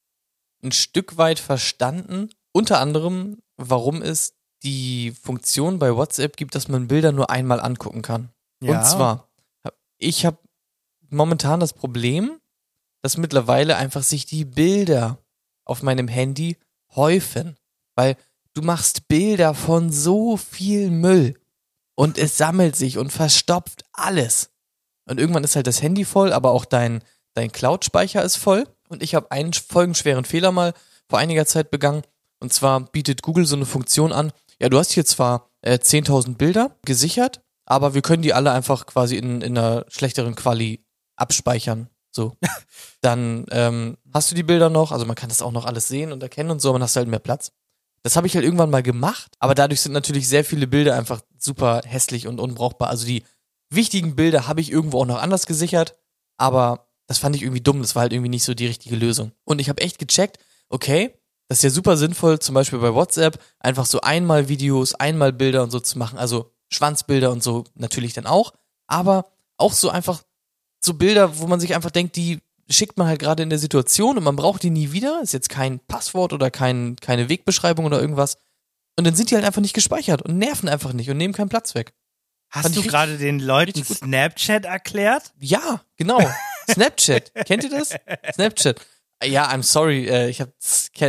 [0.64, 6.88] ein Stück weit verstanden, unter anderem, warum es die Funktion bei WhatsApp gibt, dass man
[6.88, 8.32] Bilder nur einmal angucken kann.
[8.60, 8.80] Ja.
[8.80, 9.30] Und zwar,
[10.00, 10.40] ich habe
[11.10, 12.40] momentan das Problem,
[13.04, 15.20] dass mittlerweile einfach sich die Bilder
[15.64, 16.58] auf meinem Handy
[16.96, 17.56] häufen,
[17.96, 18.16] weil
[18.54, 21.36] du machst Bilder von so viel Müll
[21.96, 24.50] und es sammelt sich und verstopft alles.
[25.08, 28.66] Und irgendwann ist halt das Handy voll, aber auch dein, dein Cloud-Speicher ist voll.
[28.90, 30.74] Und ich habe einen folgenschweren Fehler mal
[31.10, 32.04] vor einiger Zeit begangen.
[32.40, 34.32] Und zwar bietet Google so eine Funktion an.
[34.60, 38.86] Ja, du hast hier zwar äh, 10.000 Bilder gesichert, aber wir können die alle einfach
[38.86, 40.84] quasi in, in einer schlechteren Quali
[41.16, 41.90] abspeichern.
[42.12, 42.36] So.
[43.02, 46.12] Dann ähm, hast du die Bilder noch, also man kann das auch noch alles sehen
[46.12, 47.52] und erkennen und so, aber dann hast du halt mehr Platz.
[48.06, 51.22] Das habe ich halt irgendwann mal gemacht, aber dadurch sind natürlich sehr viele Bilder einfach
[51.40, 52.90] super hässlich und unbrauchbar.
[52.90, 53.24] Also die
[53.72, 55.96] wichtigen Bilder habe ich irgendwo auch noch anders gesichert,
[56.38, 59.32] aber das fand ich irgendwie dumm, das war halt irgendwie nicht so die richtige Lösung.
[59.44, 60.38] Und ich habe echt gecheckt,
[60.70, 61.16] okay,
[61.48, 65.64] das ist ja super sinnvoll, zum Beispiel bei WhatsApp, einfach so einmal Videos, einmal Bilder
[65.64, 68.54] und so zu machen, also Schwanzbilder und so natürlich dann auch,
[68.86, 70.22] aber auch so einfach
[70.80, 72.40] so Bilder, wo man sich einfach denkt, die
[72.70, 75.50] schickt man halt gerade in der Situation und man braucht die nie wieder, ist jetzt
[75.50, 78.38] kein Passwort oder kein, keine Wegbeschreibung oder irgendwas.
[78.98, 81.50] Und dann sind die halt einfach nicht gespeichert und nerven einfach nicht und nehmen keinen
[81.50, 81.94] Platz weg.
[82.50, 83.84] Hast du gerade den Leuten.
[83.84, 85.34] Snapchat erklärt?
[85.40, 86.20] Ja, genau.
[86.72, 87.34] Snapchat.
[87.46, 87.96] Kennt ihr das?
[88.34, 88.80] Snapchat.
[89.24, 90.54] Ja, I'm sorry, äh, ich habe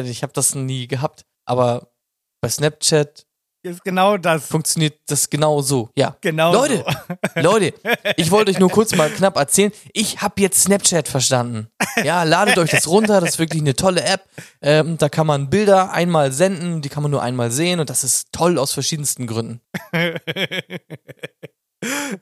[0.09, 1.93] ich hab das nie gehabt, aber
[2.41, 3.26] bei Snapchat
[3.67, 4.47] Ist genau das.
[4.47, 5.91] funktioniert das genau so.
[5.97, 6.17] Ja.
[6.21, 6.85] Genau Leute,
[7.35, 7.75] Leute,
[8.17, 11.69] ich wollte euch nur kurz mal knapp erzählen, ich habe jetzt Snapchat verstanden.
[12.05, 14.25] Ja, ladet euch das runter, das ist wirklich eine tolle App.
[14.62, 18.05] Ähm, da kann man Bilder einmal senden, die kann man nur einmal sehen und das
[18.05, 19.61] ist toll aus verschiedensten Gründen.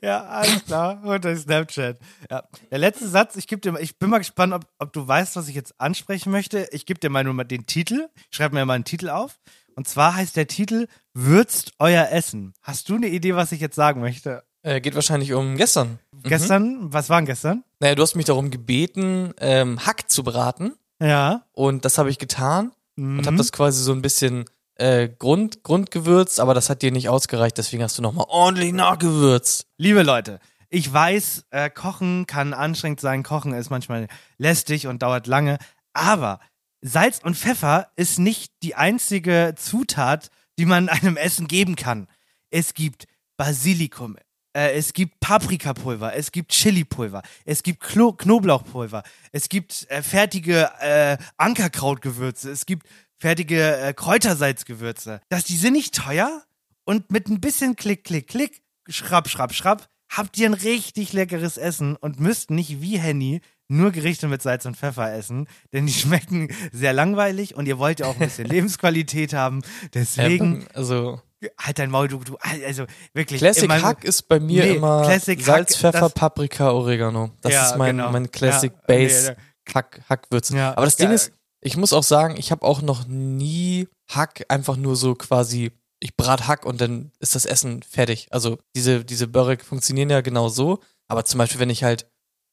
[0.02, 1.02] Ja, alles klar.
[1.04, 1.98] Und der Snapchat.
[2.30, 2.42] Ja.
[2.70, 5.36] Der letzte Satz, ich gebe dir mal, ich bin mal gespannt, ob, ob du weißt,
[5.36, 6.68] was ich jetzt ansprechen möchte.
[6.72, 8.08] Ich gebe dir mal nur mal den Titel.
[8.30, 9.38] Ich schreibe mir mal einen Titel auf.
[9.76, 12.54] Und zwar heißt der Titel Würzt euer Essen.
[12.62, 14.42] Hast du eine Idee, was ich jetzt sagen möchte?
[14.62, 15.98] Äh, geht wahrscheinlich um gestern.
[16.12, 16.22] Mhm.
[16.22, 17.64] Gestern, was war denn gestern?
[17.80, 21.42] Naja, du hast mich darum gebeten, ähm, Hack zu braten Ja.
[21.52, 23.18] und das habe ich getan Mhm.
[23.18, 24.44] und habe das quasi so ein bisschen
[24.76, 29.66] äh, Grund, Grundgewürzt, aber das hat dir nicht ausgereicht, deswegen hast du nochmal ordentlich nachgewürzt.
[29.78, 34.08] Liebe Leute, ich weiß, äh, Kochen kann anstrengend sein, Kochen ist manchmal
[34.38, 35.58] lästig und dauert lange,
[35.92, 36.40] aber
[36.86, 42.08] Salz und Pfeffer ist nicht die einzige Zutat, die man einem Essen geben kann.
[42.50, 43.06] Es gibt
[43.38, 44.18] Basilikum,
[44.52, 50.70] äh, es gibt Paprikapulver, es gibt Chilipulver, es gibt Klo Knoblauchpulver, es gibt äh, fertige
[50.80, 55.22] äh, Ankerkrautgewürze, es gibt fertige äh, Kräutersalzgewürze.
[55.30, 56.44] Das, die sind nicht teuer
[56.84, 58.60] und mit ein bisschen Klick, Klick, Klick,
[58.90, 63.90] schrapp, schrapp, schrapp, habt ihr ein richtig leckeres Essen und müsst nicht wie Henny nur
[63.92, 68.06] Gerichte mit Salz und Pfeffer essen, denn die schmecken sehr langweilig und ihr wollt ja
[68.06, 69.62] auch ein bisschen Lebensqualität haben.
[69.94, 71.20] Deswegen Ähm, also
[71.58, 72.36] halt dein Maul, du, du,
[72.66, 73.38] also wirklich.
[73.40, 77.30] Classic immer- Hack ist bei mir Nee, immer Classic Salz, Hack, Pfeffer, das- Paprika, Oregano.
[77.42, 78.10] Das Ja, ist mein, genau.
[78.10, 79.36] mein Classic Ja, Base
[79.66, 80.56] nee, Hack, Hackwürze.
[80.56, 84.44] Ja, Aber das Ding ist, ich muss auch sagen, ich habe auch noch nie Hack
[84.48, 88.28] einfach nur so quasi, ich brat Hack und dann ist das Essen fertig.
[88.30, 90.80] Also diese, diese Börek funktionieren ja genau so.
[91.08, 92.06] Aber zum Beispiel, wenn ich halt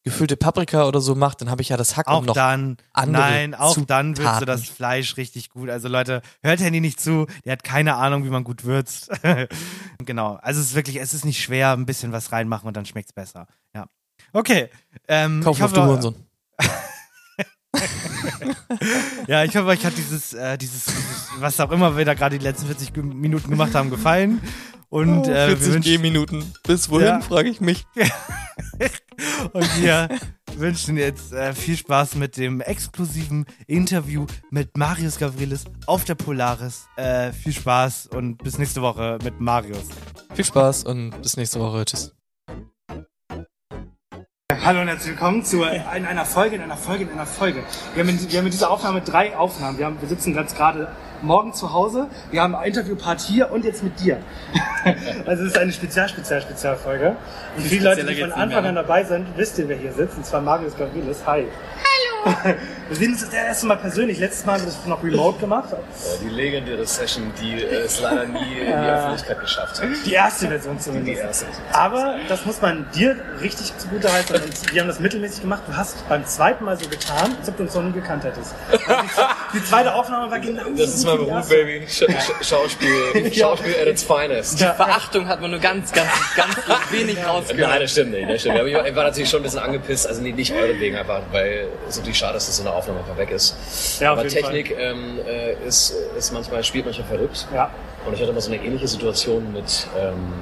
[0.03, 2.77] gefüllte Paprika oder so mache, dann habe ich ja das Hack Auch und noch dann,
[2.91, 4.45] andere nein, auch dann würzt du Zutaten.
[4.47, 5.69] das Fleisch richtig gut.
[5.69, 9.11] Also Leute, hört Handy nicht zu, der hat keine Ahnung, wie man gut würzt.
[10.05, 12.85] genau, also es ist wirklich, es ist nicht schwer, ein bisschen was reinmachen und dann
[12.85, 13.45] schmeckt's besser.
[13.75, 13.85] Ja.
[14.33, 14.69] Okay.
[15.07, 16.15] Ähm, Kauf ich auf du Hurensohn.
[19.27, 22.37] Ja, ich hoffe, euch hat dieses, äh, dieses, dieses, was auch immer wir da gerade
[22.37, 24.41] die letzten 40 Ge- Minuten gemacht haben, gefallen.
[24.91, 26.53] Und, äh, wir 40 wünschen, Gehminuten.
[26.63, 27.21] Bis wohin, Ja.
[27.21, 27.85] frage ich mich.
[29.53, 30.09] und wir
[30.57, 36.87] wünschen jetzt äh, viel Spaß mit dem exklusiven Interview mit Marius Gavrilis auf der Polaris.
[36.97, 39.85] Äh, viel Spaß und bis nächste Woche mit Marius.
[40.33, 41.85] Viel Spaß und bis nächste Woche.
[41.85, 42.13] Tschüss.
[44.63, 47.63] Hallo und herzlich willkommen zu in einer Folge, in einer Folge, in einer Folge.
[47.93, 49.77] Wir haben in, wir haben in dieser Aufnahme drei Aufnahmen.
[49.77, 52.07] Wir, haben, wir sitzen ganz gerade morgen zu Hause.
[52.31, 54.17] Wir haben ein Interviewpart hier und jetzt mit dir.
[55.27, 57.15] Also es ist eine Spezial, Spezial, Spezialfolge.
[57.55, 60.17] Und viele Leute, die von Anfang an dabei sind, wisst ihr, wer hier sitzt.
[60.17, 61.19] Und zwar Marius Gavrilis.
[61.27, 61.45] Hi.
[62.25, 62.55] Hallo.
[62.91, 64.19] Wir sehen uns das erste Mal persönlich.
[64.19, 65.69] Letztes Mal haben wir das noch remote gemacht.
[66.21, 69.87] Die legendäre Session, die äh, es leider nie in die Öffentlichkeit geschafft hat.
[70.05, 71.17] Die erste Version zumindest.
[71.17, 71.65] Die erste Version.
[71.71, 74.33] Aber das muss man dir richtig zugute halten.
[74.33, 75.61] Und wir haben das mittelmäßig gemacht.
[75.67, 78.53] Du hast beim zweiten Mal so getan, als ob du uns noch nie gekannt hättest.
[78.69, 78.83] Also
[79.53, 81.87] die, die zweite Aufnahme war genau Das ist mein Beruf, Baby.
[81.87, 84.59] Sch Sch Schauspiel, Schauspiel at its finest.
[84.59, 86.57] Die Verachtung hat man nur ganz, ganz, ganz
[86.91, 87.69] wenig rausgehört.
[87.69, 88.29] Nein, das stimmt nicht.
[88.29, 88.59] Das stimmt.
[88.59, 90.07] Aber ich war, ich war natürlich schon ein bisschen angepisst.
[90.07, 93.17] Also nee, nicht euretwegen einfach, weil es natürlich schade ist, dass so eine Aufnahme einfach
[93.17, 93.55] weg ist.
[93.99, 97.47] Ja, Aber Technik ähm, äh, ist, ist manchmal, spielt manchmal verrückt.
[97.53, 97.69] Ja.
[98.05, 100.33] Und ich hatte mal so eine ähnliche Situation mit, ähm,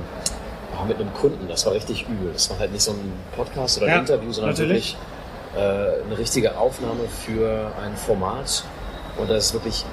[0.88, 1.48] mit einem Kunden.
[1.50, 2.32] Das war richtig übel.
[2.32, 4.98] Das war halt nicht so ein Podcast oder ein Ja, Interview, sondern natürlich.
[5.54, 8.64] wirklich äh, eine richtige Aufnahme für ein Format.
[9.18, 9.86] Und da ist wirklich,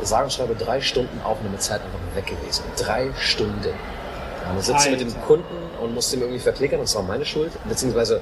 [0.00, 2.64] sage und schreibe, drei Stunden Aufnahmezeit einfach weg gewesen.
[2.78, 3.62] Drei Stunden.
[3.64, 5.22] Ja, man sitzt mit dem.
[5.26, 8.20] Kunden und muss dem irgendwie verklickern, und zwar meine Schuld, beziehungsweise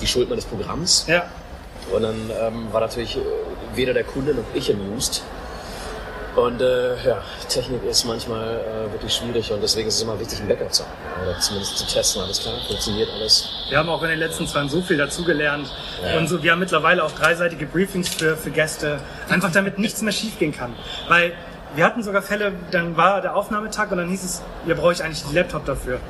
[0.00, 1.04] die Schuld meines Programms.
[1.08, 1.24] Ja.
[1.92, 3.20] Und dann ähm, war natürlich äh,
[3.74, 5.22] weder der Kunde noch ich amused.
[6.34, 10.40] Und äh, ja, Technik ist manchmal äh, wirklich schwierig und deswegen ist es immer wichtig,
[10.40, 10.92] ein Backup zu haben.
[11.22, 13.50] Oder zumindest zu testen, alles klar, funktioniert alles.
[13.68, 15.70] Wir haben auch in den letzten zwei Jahren so viel dazugelernt.
[16.02, 16.18] Ja.
[16.18, 19.00] Und so, wir haben mittlerweile auch dreiseitige Briefings für, für Gäste.
[19.28, 20.72] Einfach damit nichts mehr schiefgehen kann.
[21.08, 21.34] Weil
[21.74, 25.04] wir hatten sogar Fälle, dann war der Aufnahmetag und dann hieß es, ihr brauche ich
[25.04, 26.00] eigentlich einen Laptop dafür.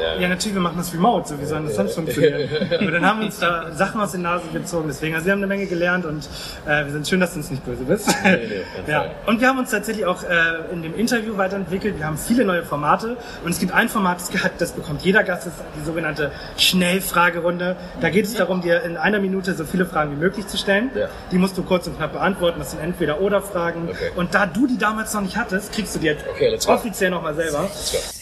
[0.00, 0.20] Ja.
[0.20, 2.48] Ja, natürlich, wir machen das remote, so wie soll das sonst funktionieren?
[2.80, 5.40] Aber dann haben wir uns da Sachen aus den Nasen gezogen, deswegen, also wir haben
[5.40, 6.28] eine Menge gelernt und
[6.66, 8.08] äh, wir sind schön, dass du uns nicht böse bist.
[8.24, 8.38] Nee,
[8.86, 9.06] nee, ja.
[9.26, 12.62] Und wir haben uns tatsächlich auch äh, in dem Interview weiterentwickelt, wir haben viele neue
[12.62, 15.84] Formate und es gibt ein Format, das, hat, das bekommt jeder Gast, das ist die
[15.84, 17.76] sogenannte Schnellfragerunde.
[18.00, 20.90] Da geht es darum, dir in einer Minute so viele Fragen wie möglich zu stellen.
[20.94, 21.08] Ja.
[21.30, 23.88] Die musst du kurz und knapp beantworten, das sind entweder oder Fragen.
[23.90, 24.10] Okay.
[24.16, 27.34] Und da du die damals noch nicht hattest, kriegst du die jetzt Okay, offiziell nochmal
[27.34, 27.62] selber.
[27.62, 28.21] Let's go.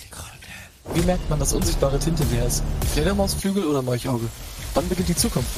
[0.85, 2.63] Wie merkt man, dass unsichtbare Tinte leer ist?
[2.93, 4.29] Fledermausflügel oder Molchauge?
[4.75, 5.51] Wann beginnt die Zukunft?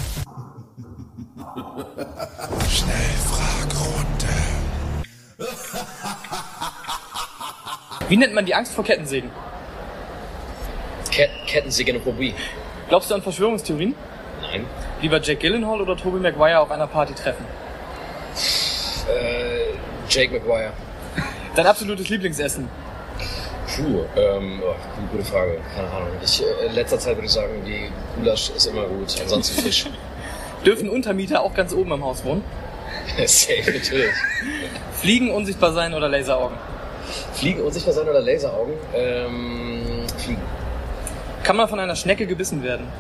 [8.09, 9.31] Wie nennt man die Angst vor Kettensägen?
[11.11, 12.35] Ket Kettensägenephobie.
[12.89, 13.95] Glaubst du an Verschwörungstheorien?
[14.43, 14.67] Nein.
[15.01, 17.45] Lieber Jack Gyllenhaal oder Tobey Maguire auf einer Party treffen?
[19.09, 19.75] Äh,
[20.09, 20.73] Jake McGuire.
[21.55, 22.69] Dein absolutes Lieblingsessen?
[23.67, 24.75] Puh, ähm, oh,
[25.11, 25.59] gute Frage.
[25.75, 26.09] Keine Ahnung.
[26.23, 29.15] Ich, äh, in letzter Zeit würde ich sagen, die Gulasch ist immer gut.
[29.21, 29.87] Ansonsten Fisch.
[30.67, 32.45] Dürfen Untermieter auch ganz oben im Haus wohnen?
[33.27, 34.15] Safe, natürlich.
[34.95, 36.57] Fliegen, unsichtbar sein oder Laseraugen?
[37.35, 38.75] Fliegen unsichtbar sein oder Laseraugen?
[38.95, 40.41] Ähm, fliegen.
[41.43, 42.87] Kann man von einer Schnecke gebissen werden?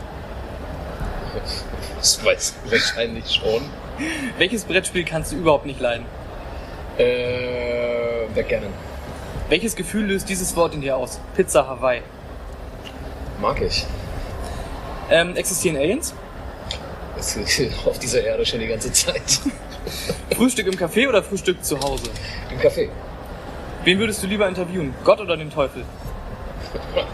[1.98, 3.62] Das weiß ich wahrscheinlich schon.
[4.36, 6.04] Welches Brettspiel kannst du überhaupt nicht leiden?
[6.98, 8.72] Äh, Backgammon.
[9.53, 11.20] Welches Gefühl löst dieses Wort in dir aus?
[11.36, 12.00] Pizza Hawaii.
[13.38, 13.84] Mag ich.
[15.11, 16.14] Ähm, existieren Aliens?
[17.14, 19.40] Das ist auf dieser Erde schon die ganze Zeit.
[20.34, 22.09] Frühstück im Café oder Frühstück zu Hause?
[22.50, 22.88] Im Café.
[23.84, 24.94] Wen würdest du lieber interviewen?
[25.05, 25.84] Gott oder den Teufel?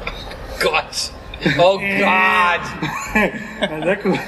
[0.60, 1.10] Gott!
[1.58, 3.82] Oh Gott!
[3.82, 4.18] Sehr cool.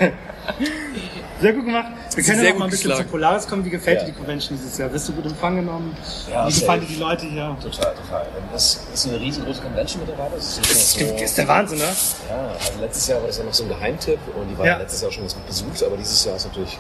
[1.40, 1.86] Sehr gut gemacht.
[2.14, 3.08] Wir können ja noch mal ein bisschen geschlagen.
[3.08, 3.64] zu Polaris kommen.
[3.64, 4.04] Wie gefällt Ja.
[4.06, 4.92] dir die Convention dieses Jahr?
[4.92, 5.96] Wirst du gut empfangen genommen?
[6.30, 7.56] Ja, Wie gefallen dir die Leute hier?
[7.62, 8.26] Total, total.
[8.52, 10.34] Das ist eine riesengroße Convention mittlerweile.
[10.36, 11.84] Das ist, Das so, ist der Wahnsinn, ne?
[12.28, 14.76] Ja, also letztes Jahr war das ja noch so ein Geheimtipp und die war Ja.
[14.76, 16.78] letztes Jahr schon ganz gut besucht, aber dieses Jahr ist natürlich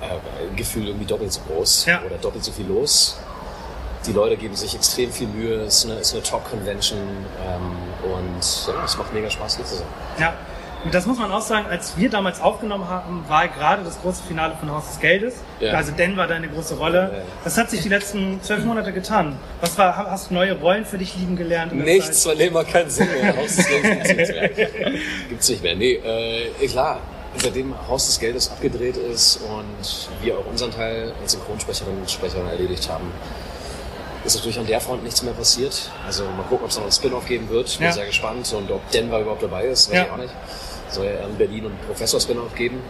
[0.00, 2.00] äh, Gefühl irgendwie doppelt so groß Ja.
[2.04, 3.16] oder doppelt so viel los.
[4.06, 8.84] Die Leute geben sich extrem viel Mühe, es ist eine, eine Top-Convention ähm, und ja,
[8.84, 9.86] es macht mega Spaß hier zu sein.
[10.18, 10.34] Ja.
[10.84, 14.22] Und das muss man auch sagen, als wir damals aufgenommen haben, war gerade das große
[14.22, 15.34] Finale von Haus des Geldes.
[15.58, 15.72] Ja.
[15.72, 17.10] Also Denver deine große Rolle.
[17.16, 17.22] Ja.
[17.42, 19.36] Was hat sich die letzten zwölf Monate getan?
[19.60, 21.74] Was war, hast du neue Rollen für dich lieben gelernt?
[21.74, 23.36] Nichts, weil immer keinen Sinn mehr.
[23.36, 24.90] Haus des Geldes gibt's nicht mehr.
[25.28, 25.74] Gibt's nicht mehr.
[25.74, 27.00] Nee, äh, klar.
[27.36, 32.38] Seitdem Haus des Geldes abgedreht ist und wir auch unseren Teil als Synchronsprecherinnen und Sprecher
[32.48, 33.12] erledigt haben,
[34.24, 35.90] ist natürlich an der Front nichts mehr passiert.
[36.06, 37.68] Also mal gucken, ob es noch einen Spin-off geben wird.
[37.68, 37.92] Ich bin Ja.
[37.92, 40.32] sehr gespannt und ob Denver überhaupt dabei ist, weiß ich auch nicht.
[40.90, 42.80] Soll ja in Berlin und Professor Spin-off geben.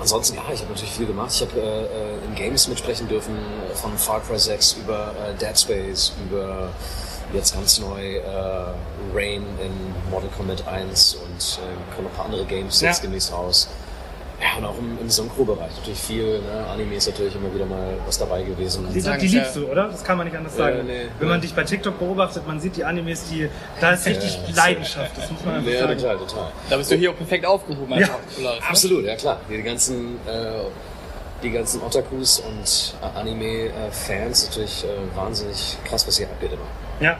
[0.00, 1.30] Ansonsten, ja, ich habe natürlich viel gemacht.
[1.32, 3.36] Ich habe äh, äh, in Games mitsprechen dürfen,
[3.70, 6.70] äh, von Far Cry 6 über äh, Dead Space, über
[7.32, 8.22] jetzt ganz neu äh,
[9.14, 12.88] Rain in Mortal Kombat 1 und äh, kommen noch ein paar andere Games Ja.
[12.88, 13.68] jetzt demnächst raus.
[14.42, 16.40] Ja, und auch im, im Synchro-Bereich natürlich viel.
[16.40, 16.66] Ne?
[16.72, 18.88] Anime ist natürlich immer wieder mal was dabei gewesen.
[18.92, 19.86] Die, die liebst du, oder?
[19.88, 20.80] Das kann man nicht anders sagen.
[20.80, 21.02] Äh, nee.
[21.20, 23.48] Wenn man dich bei TikTok beobachtet, man sieht die Animes, die,
[23.80, 25.96] da ist richtig Ja, Leidenschaft, das muss man einfach Ja, sagen.
[25.98, 26.52] total, total.
[26.68, 28.08] Da bist du hier auch perfekt aufgehoben Ja.
[28.34, 28.60] Polaris.
[28.60, 28.68] Ne?
[28.68, 29.40] Absolut, ja klar.
[29.48, 30.62] Die ganzen, äh,
[31.44, 36.62] die ganzen Otakus und äh, Anime-Fans natürlich äh, wahnsinnig krass, was hier abgeht immer.
[37.06, 37.16] Ja.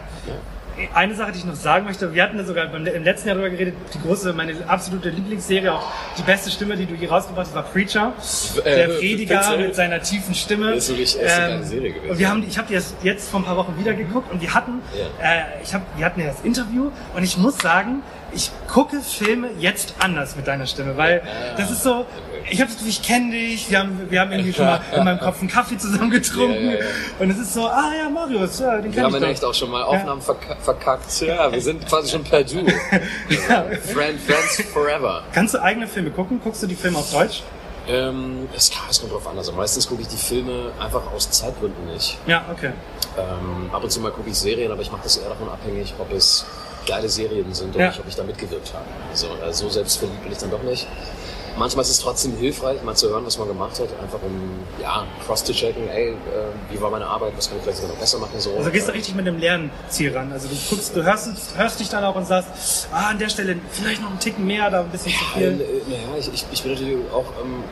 [0.95, 3.37] Eine Sache, die ich noch sagen möchte, wir hatten ja sogar beim, im letzten Jahr
[3.37, 7.47] darüber geredet, die große, meine absolute Lieblingsserie, auch die beste Stimme, die du je rausgebracht
[7.47, 8.13] hast, war Preacher.
[8.65, 10.69] Der Äh, Prediger mit seiner tiefen Stimme.
[10.69, 12.11] Ähm, Das ist wirklich- eine geile Serie gewesen.
[12.11, 14.41] Und wir haben, ich habe die erst jetzt vor ein paar Wochen wieder geguckt und
[14.41, 14.81] wir hatten,
[15.21, 15.27] Ja.
[15.31, 18.03] äh, ich hab, wir hatten ja das Interview und ich muss sagen,
[18.35, 21.23] ich gucke Filme jetzt anders mit deiner Stimme, weil
[21.57, 22.07] das ist so,
[22.51, 25.05] ich habe das Gefühl, ich kenne dich, wir haben, wir haben irgendwie schon mal in
[25.05, 26.85] meinem Kopf einen Kaffee zusammen getrunken Ja, ja, ja.
[27.19, 29.29] und es ist so, ah ja, Marius, ja, den Wir kenn haben ich in doch.
[29.29, 31.21] echt auch schon mal Aufnahmen verka verkackt.
[31.21, 32.67] Ja, wir sind quasi schon per Du.
[33.93, 35.23] Friend, Friends Forever.
[35.33, 36.41] Kannst du eigene Filme gucken?
[36.43, 37.43] Guckst du die Filme auf Deutsch?
[37.89, 39.37] Ähm, es, klar, es kommt drauf an.
[39.37, 42.17] Also meistens gucke ich die Filme einfach aus Zeitgründen nicht.
[42.27, 42.71] Ja, okay.
[43.19, 45.93] Ähm, ab und zu mal gucke ich Serien, aber ich mache das eher davon abhängig,
[45.99, 46.47] ob es
[46.87, 47.89] geile Serien sind und Ja.
[47.89, 48.85] nicht, ob ich da mitgewirkt habe.
[49.11, 50.87] Also äh, so selbstverliebt bin ich dann doch nicht.
[51.57, 54.33] Manchmal ist es trotzdem hilfreich, mal zu hören, was man gemacht hat, einfach um
[54.81, 56.15] ja, cross zu checken, ey, äh,
[56.71, 58.39] wie war meine Arbeit, was kann ich vielleicht noch besser machen.
[58.39, 58.55] So.
[58.57, 60.33] Also gehst du richtig mit dem Lernziel ran.
[60.33, 63.57] Also du guckst, du hörst, hörst dich dann auch und sagst, ah, an der Stelle
[63.71, 65.61] vielleicht noch einen Ticken mehr, da ein bisschen zu Weil, viel.
[65.61, 67.63] äh, naja, ich, ich, ich bin natürlich auch ähm,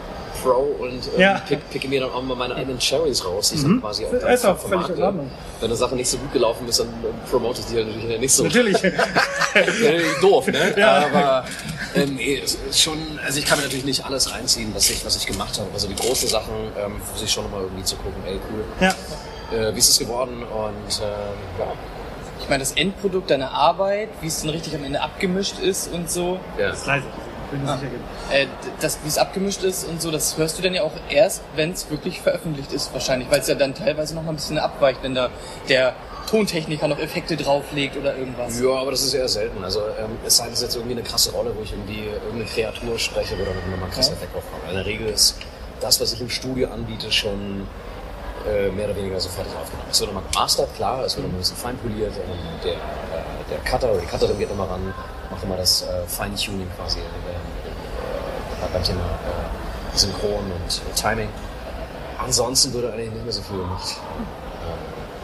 [0.42, 1.38] Pro und ähm, Ja.
[1.46, 3.52] pick, picke mir dann auch mal meine eigenen Cherries raus.
[3.52, 3.80] Ich Mhm.
[3.80, 5.30] quasi auch Das ist auch völlig in Ordnung.
[5.60, 8.20] Wenn eine Sache nicht so gut gelaufen ist, dann ähm, promote ich die halt natürlich
[8.20, 8.44] nicht so.
[8.44, 8.80] Natürlich.
[8.82, 8.90] ja,
[9.54, 10.74] natürlich doof, ne?
[10.78, 11.06] Ja.
[11.06, 11.44] Aber
[11.94, 15.04] ähm, eh, es ist schon, also ich kann mir natürlich nicht alles reinziehen, was ich,
[15.04, 15.68] was ich gemacht habe.
[15.72, 18.64] Also die großen Sachen ähm, versuche ich schon nochmal irgendwie zu gucken, ey cool.
[18.80, 18.94] Ja.
[19.56, 20.42] Äh, wie ist es geworden?
[20.42, 21.02] Und äh,
[21.60, 21.72] ja.
[22.40, 26.10] Ich meine, das Endprodukt deiner Arbeit, wie es dann richtig am Ende abgemischt ist und
[26.10, 26.38] so.
[26.58, 26.70] Ja.
[26.70, 27.06] ist leise.
[27.50, 27.80] Bin Ah.
[28.32, 28.46] Äh,
[28.80, 31.72] das, wie es abgemischt ist und so, das hörst du dann ja auch erst, wenn
[31.72, 35.02] es wirklich veröffentlicht ist, wahrscheinlich, weil es ja dann teilweise noch mal ein bisschen abweicht,
[35.02, 35.30] wenn da
[35.68, 35.94] der
[36.30, 38.60] Tontechniker noch Effekte drauflegt oder irgendwas.
[38.60, 39.64] Ja, aber das ist eher selten.
[39.64, 42.04] Also ähm, es sei denn, es ist jetzt irgendwie eine krasse Rolle, wo ich irgendwie
[42.06, 44.16] irgendeine Kreatur spreche, wo dann nochmal ein krasser Ja.
[44.16, 44.44] Effekt kommt.
[44.68, 45.36] In der Regel ist
[45.80, 47.66] das, was ich im Studio anbiete, schon
[48.48, 49.88] äh, mehr oder weniger so fertig aufgenommen.
[49.90, 52.12] Es wird nochmal gemastert, klar, es wird nochmal ein bisschen feinpoliert.
[52.16, 52.76] Ähm, der, äh,
[53.50, 54.94] der Cutter oder die Cutterin geht nochmal ran,
[55.30, 61.28] macht nochmal das äh, Feintuning quasi äh, äh, beim Thema äh, Synchron und äh, Timing.
[62.24, 63.96] Ansonsten würde eigentlich nicht mehr so viel gemacht.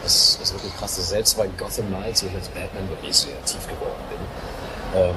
[0.07, 0.95] Das ist wirklich krass.
[0.95, 5.15] Selbst bei Gotham Knights, wo ich als Batman wirklich sehr tief geworden bin, ähm,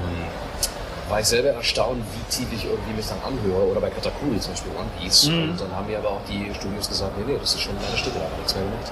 [1.07, 3.67] war ich selber erstaunt, wie tief ich irgendwie mich dann anhöre.
[3.71, 5.27] Oder bei Katakuri zum Beispiel One Piece.
[5.27, 5.51] Mhm.
[5.51, 7.97] Und dann haben mir aber auch die Studios gesagt, nee, nee, das ist schon meine
[7.97, 8.91] Stimme, da haben wir nichts mehr gemacht.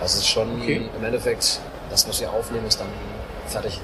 [0.00, 0.88] Das ist schon Okay.
[0.96, 1.58] im Endeffekt,
[1.90, 2.86] das, was wir aufnehmen, ist dann
[3.48, 3.80] fertig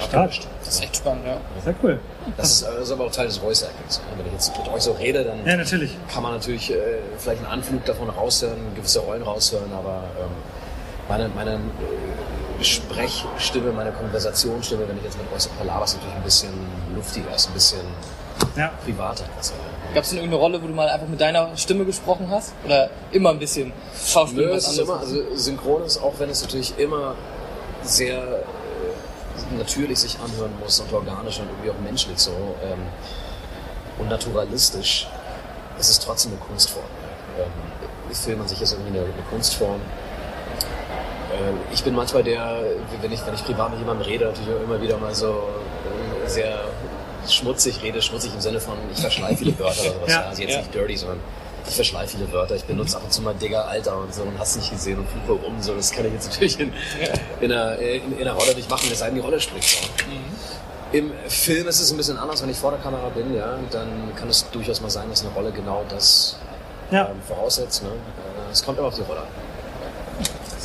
[0.00, 0.46] äh, abgemischt.
[0.62, 1.38] Das ist echt spannend, ja.
[1.64, 1.98] Sehr cool.
[2.36, 4.02] Das ist, äh, das ist aber auch Teil des Voice Actings.
[4.18, 5.96] Wenn ich jetzt mit euch so rede, dann Ja, natürlich.
[6.12, 6.76] kann man natürlich äh,
[7.16, 10.30] vielleicht einen Anflug davon raushören, gewisse Rollen raushören, aber ähm,
[11.10, 11.60] meine, meine
[12.62, 16.50] Sprechstimme, meine Konversationsstimme, wenn ich jetzt mit euch so ist natürlich ein bisschen
[16.94, 17.80] luftiger, ist ein bisschen
[18.56, 18.70] Ja.
[18.84, 19.24] privater.
[19.36, 19.52] Also,
[19.92, 22.52] Gab es denn irgendeine Rolle, wo du mal einfach mit deiner Stimme gesprochen hast?
[22.64, 23.72] Oder immer ein bisschen
[24.06, 25.12] Schauspiel Nö, was es ist immer, anderes?
[25.14, 27.14] also synchron ist, auch wenn es natürlich immer
[27.82, 32.30] sehr äh, natürlich sich anhören muss und organisch und irgendwie auch menschlich so
[32.62, 32.78] ähm,
[33.98, 35.08] und naturalistisch,
[35.78, 36.84] es ist trotzdem eine Kunstform.
[37.38, 39.80] Ähm, Film an sich ist irgendwie eine, eine Kunstform.
[41.40, 42.62] Äh, ich bin manchmal der,
[43.00, 45.28] wenn ich, wenn ich privat mit jemandem rede, natürlich auch immer wieder mal so
[46.24, 46.60] äh, sehr
[47.28, 50.10] schmutzig rede, schmutzig im Sinne von, ich verschleife viele Wörter oder sowas.
[50.12, 50.22] Ja.
[50.22, 50.58] Also jetzt Ja.
[50.58, 51.20] nicht dirty, sondern
[51.68, 52.54] ich verschleife viele Wörter.
[52.56, 55.06] Ich benutze ab und zu mal Digger, Alter und so und hast nicht gesehen und
[55.08, 55.54] fluche rum.
[55.60, 56.72] So, das kann ich jetzt natürlich in,
[57.40, 59.86] in, einer, in, in einer Rolle nicht machen, es sei denn, die Rolle spricht so.
[60.92, 63.88] Im Film ist es ein bisschen anders, wenn ich vor der Kamera bin, ja, dann
[64.16, 66.36] kann es durchaus mal sein, dass eine Rolle genau das
[66.90, 67.06] Ja.
[67.10, 67.84] ähm, voraussetzt.
[67.84, 67.90] Ne?
[67.90, 69.26] Äh, Es kommt immer auf die Rolle an.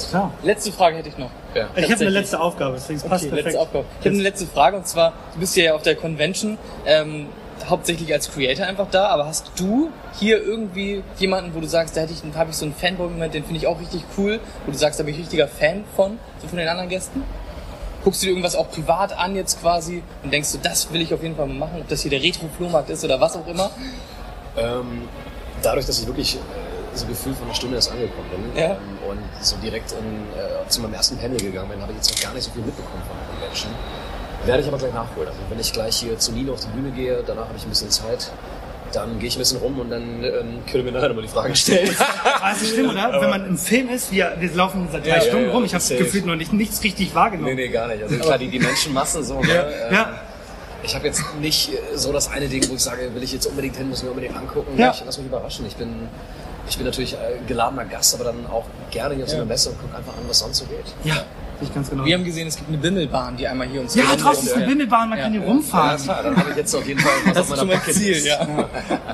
[0.10, 0.32] Klar.
[0.44, 1.30] Letzte Frage hätte ich noch.
[1.54, 1.68] Ja.
[1.76, 3.46] Ich habe eine letzte Aufgabe, deswegen passt Okay, perfekt.
[3.46, 3.86] letzte Aufgabe.
[4.00, 7.28] Ich habe eine letzte Frage und zwar, du bist ja auf der Convention ähm,
[7.70, 9.90] hauptsächlich als Creator einfach da, aber hast du
[10.20, 13.44] hier irgendwie jemanden, wo du sagst, da hätte ich, habe ich so einen Fanboy-Moment, den
[13.44, 16.48] finde ich auch richtig cool, wo du sagst, da bin ich richtiger Fan von, so
[16.48, 17.24] von den anderen Gästen?
[18.04, 21.14] Guckst du dir irgendwas auch privat an jetzt quasi und denkst du, das will ich
[21.14, 23.72] auf jeden Fall mal machen, ob das hier der Retro-Flohmarkt ist oder was auch immer?
[24.58, 25.08] Ähm,
[25.64, 26.40] dadurch, dass ich wirklich äh,
[26.96, 28.72] so gefühlt von einer Stunde erst angekommen bin Ja.
[28.72, 28.78] ähm,
[29.10, 29.98] und so direkt in,
[30.40, 32.64] äh, zu meinem ersten Panel gegangen bin, habe ich jetzt noch gar nicht so viel
[32.64, 33.72] mitbekommen von der Convention.
[34.46, 35.28] Werde ich aber gleich nachholen.
[35.30, 37.70] Also wenn ich gleich hier zu Nino auf die Bühne gehe, danach habe ich ein
[37.70, 38.32] bisschen Zeit,
[38.94, 41.30] dann gehe ich ein bisschen rum und dann ähm, könnt ihr mir nachher nochmal die
[41.32, 41.90] Frage stellen.
[42.42, 43.20] Ah, ist nicht schlimm, oder?
[43.22, 45.74] Wenn man im Film ist, wir, wir laufen seit drei Ja, Stunden ja, rum, ich
[45.74, 47.56] habe gefühlt noch nicht, nichts richtig wahrgenommen.
[47.56, 48.04] Nee, nee, gar nicht.
[48.04, 49.42] Also klar, die, die Menschenmassen so.
[49.42, 49.52] Ne?
[49.90, 50.22] Ähm, Ja.
[50.84, 53.76] Ich habe jetzt nicht so das eine Ding, wo ich sage, will ich jetzt unbedingt
[53.76, 54.78] hin, muss mir unbedingt angucken.
[54.78, 54.92] Ja.
[54.92, 55.66] Ich lass mich überraschen.
[55.66, 56.08] Ich bin,
[56.68, 59.70] ich bin natürlich äh, geladener Gast, aber dann auch gerne hier auf so einer Messe
[59.70, 60.86] und guck einfach an, was sonst so geht.
[61.04, 61.24] Ja,
[61.62, 62.06] ich ganz genau.
[62.06, 64.54] Wir haben gesehen, es gibt eine Bimmelbahn, die einmal hier uns Ja, Gelände draußen ist
[64.56, 64.66] eine.
[64.68, 65.24] Bimmelbahn, man Ja.
[65.26, 65.48] kann hier Ja.
[65.48, 66.02] Ja, rumfahren.
[66.04, 68.18] klar, dann habe ich jetzt auf jeden Fall was Das auf ist meiner Bucket Ziel,
[68.26, 68.48] ja.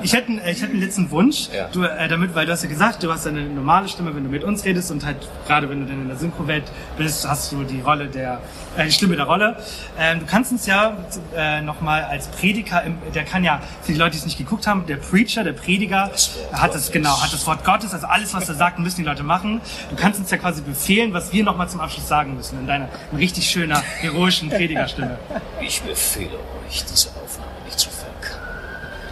[0.02, 1.68] Ich hätte, ich hätte einen letzten Wunsch, Ja.
[1.72, 4.30] du, äh, damit, weil du hast ja gesagt, du hast eine normale Stimme, wenn du
[4.30, 5.16] mit uns redest und halt
[5.46, 6.64] gerade wenn du dann in der Synchro-Welt
[6.98, 8.40] bist, hast du die Rolle der,
[8.76, 9.56] äh, die Stimme der Rolle.
[9.98, 10.96] Ähm, du kannst uns ja
[11.36, 14.66] äh, nochmal als Prediger, im, der kann ja, für die Leute, die es nicht geguckt
[14.66, 18.34] haben, der Preacher, der Prediger, Wort hat das genau, hat das Wort Gottes, also alles,
[18.34, 19.60] was er sagt, müssen die Leute machen.
[19.90, 22.88] Du kannst uns ja quasi befehlen, was wir nochmal zum Abschluss sagen müssen, in deiner
[23.10, 25.18] in richtig schöner, heroischen Predigerstimme.
[25.60, 28.40] Ich befehle euch, diese Aufnahme nicht zu verkacken.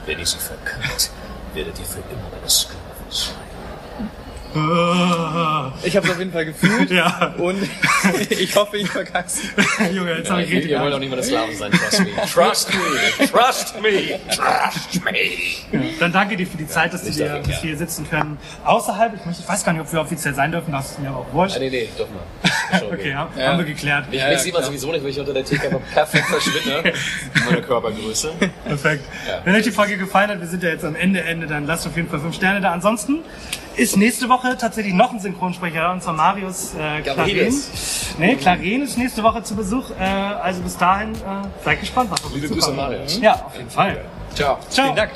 [0.07, 1.11] Wenn ihr sie verkackt,
[1.55, 3.50] werdet ihr für immer meine Sklaven sein.
[4.53, 6.91] Ich habe es auf jeden Fall gefühlt.
[7.01, 7.35] Ja.
[7.39, 7.63] Und
[8.31, 9.39] ich hoffe, ich verkack's.
[9.93, 12.01] Junge, jetzt habe ich Ihr, richtig ihr wollt auch nicht mehr das Sklaven sein, trust
[12.01, 12.07] me.
[12.33, 15.91] Trust me, trust me, trust me.
[16.01, 17.61] Dann danke dir für die Zeit, dass, dafür, dass wir ja.
[17.61, 18.39] hier sitzen können.
[18.65, 21.11] Außerhalb, ich, möchte, ich weiß gar nicht, ob wir offiziell sein dürfen, das ist mir
[21.11, 21.57] aber auch wurscht.
[21.57, 22.93] Ah, nee, nee, doch mal.
[22.93, 23.49] Okay, ja, Ja.
[23.49, 24.11] haben wir geklärt.
[24.11, 26.93] Mich, mich sieht man sowieso nicht, weil ich unter der Theke einfach perfekt verschwinde.
[27.45, 28.33] Meine Körpergröße.
[28.65, 29.05] Perfekt.
[29.29, 29.41] Ja.
[29.45, 31.87] Wenn euch die Folge gefallen hat, wir sind ja jetzt am Ende, Ende, dann lasst
[31.87, 32.73] auf jeden Fall fünf Sterne da.
[32.73, 33.21] Ansonsten
[33.81, 37.01] ist nächste Woche tatsächlich noch ein Synchronsprecher und zwar Marius äh.
[37.01, 38.15] Gavrides.
[38.19, 39.91] Nee, Claren ist nächste Woche zu Besuch.
[39.99, 41.19] Äh, also bis dahin, äh,
[41.65, 42.73] seid gespannt, was auf Liebe Grüße.
[42.73, 43.19] Marius.
[43.21, 44.05] Ja, auf jeden Fall.
[44.35, 44.59] Ciao.
[44.69, 44.85] Ciao.
[44.85, 45.13] Vielen Dank.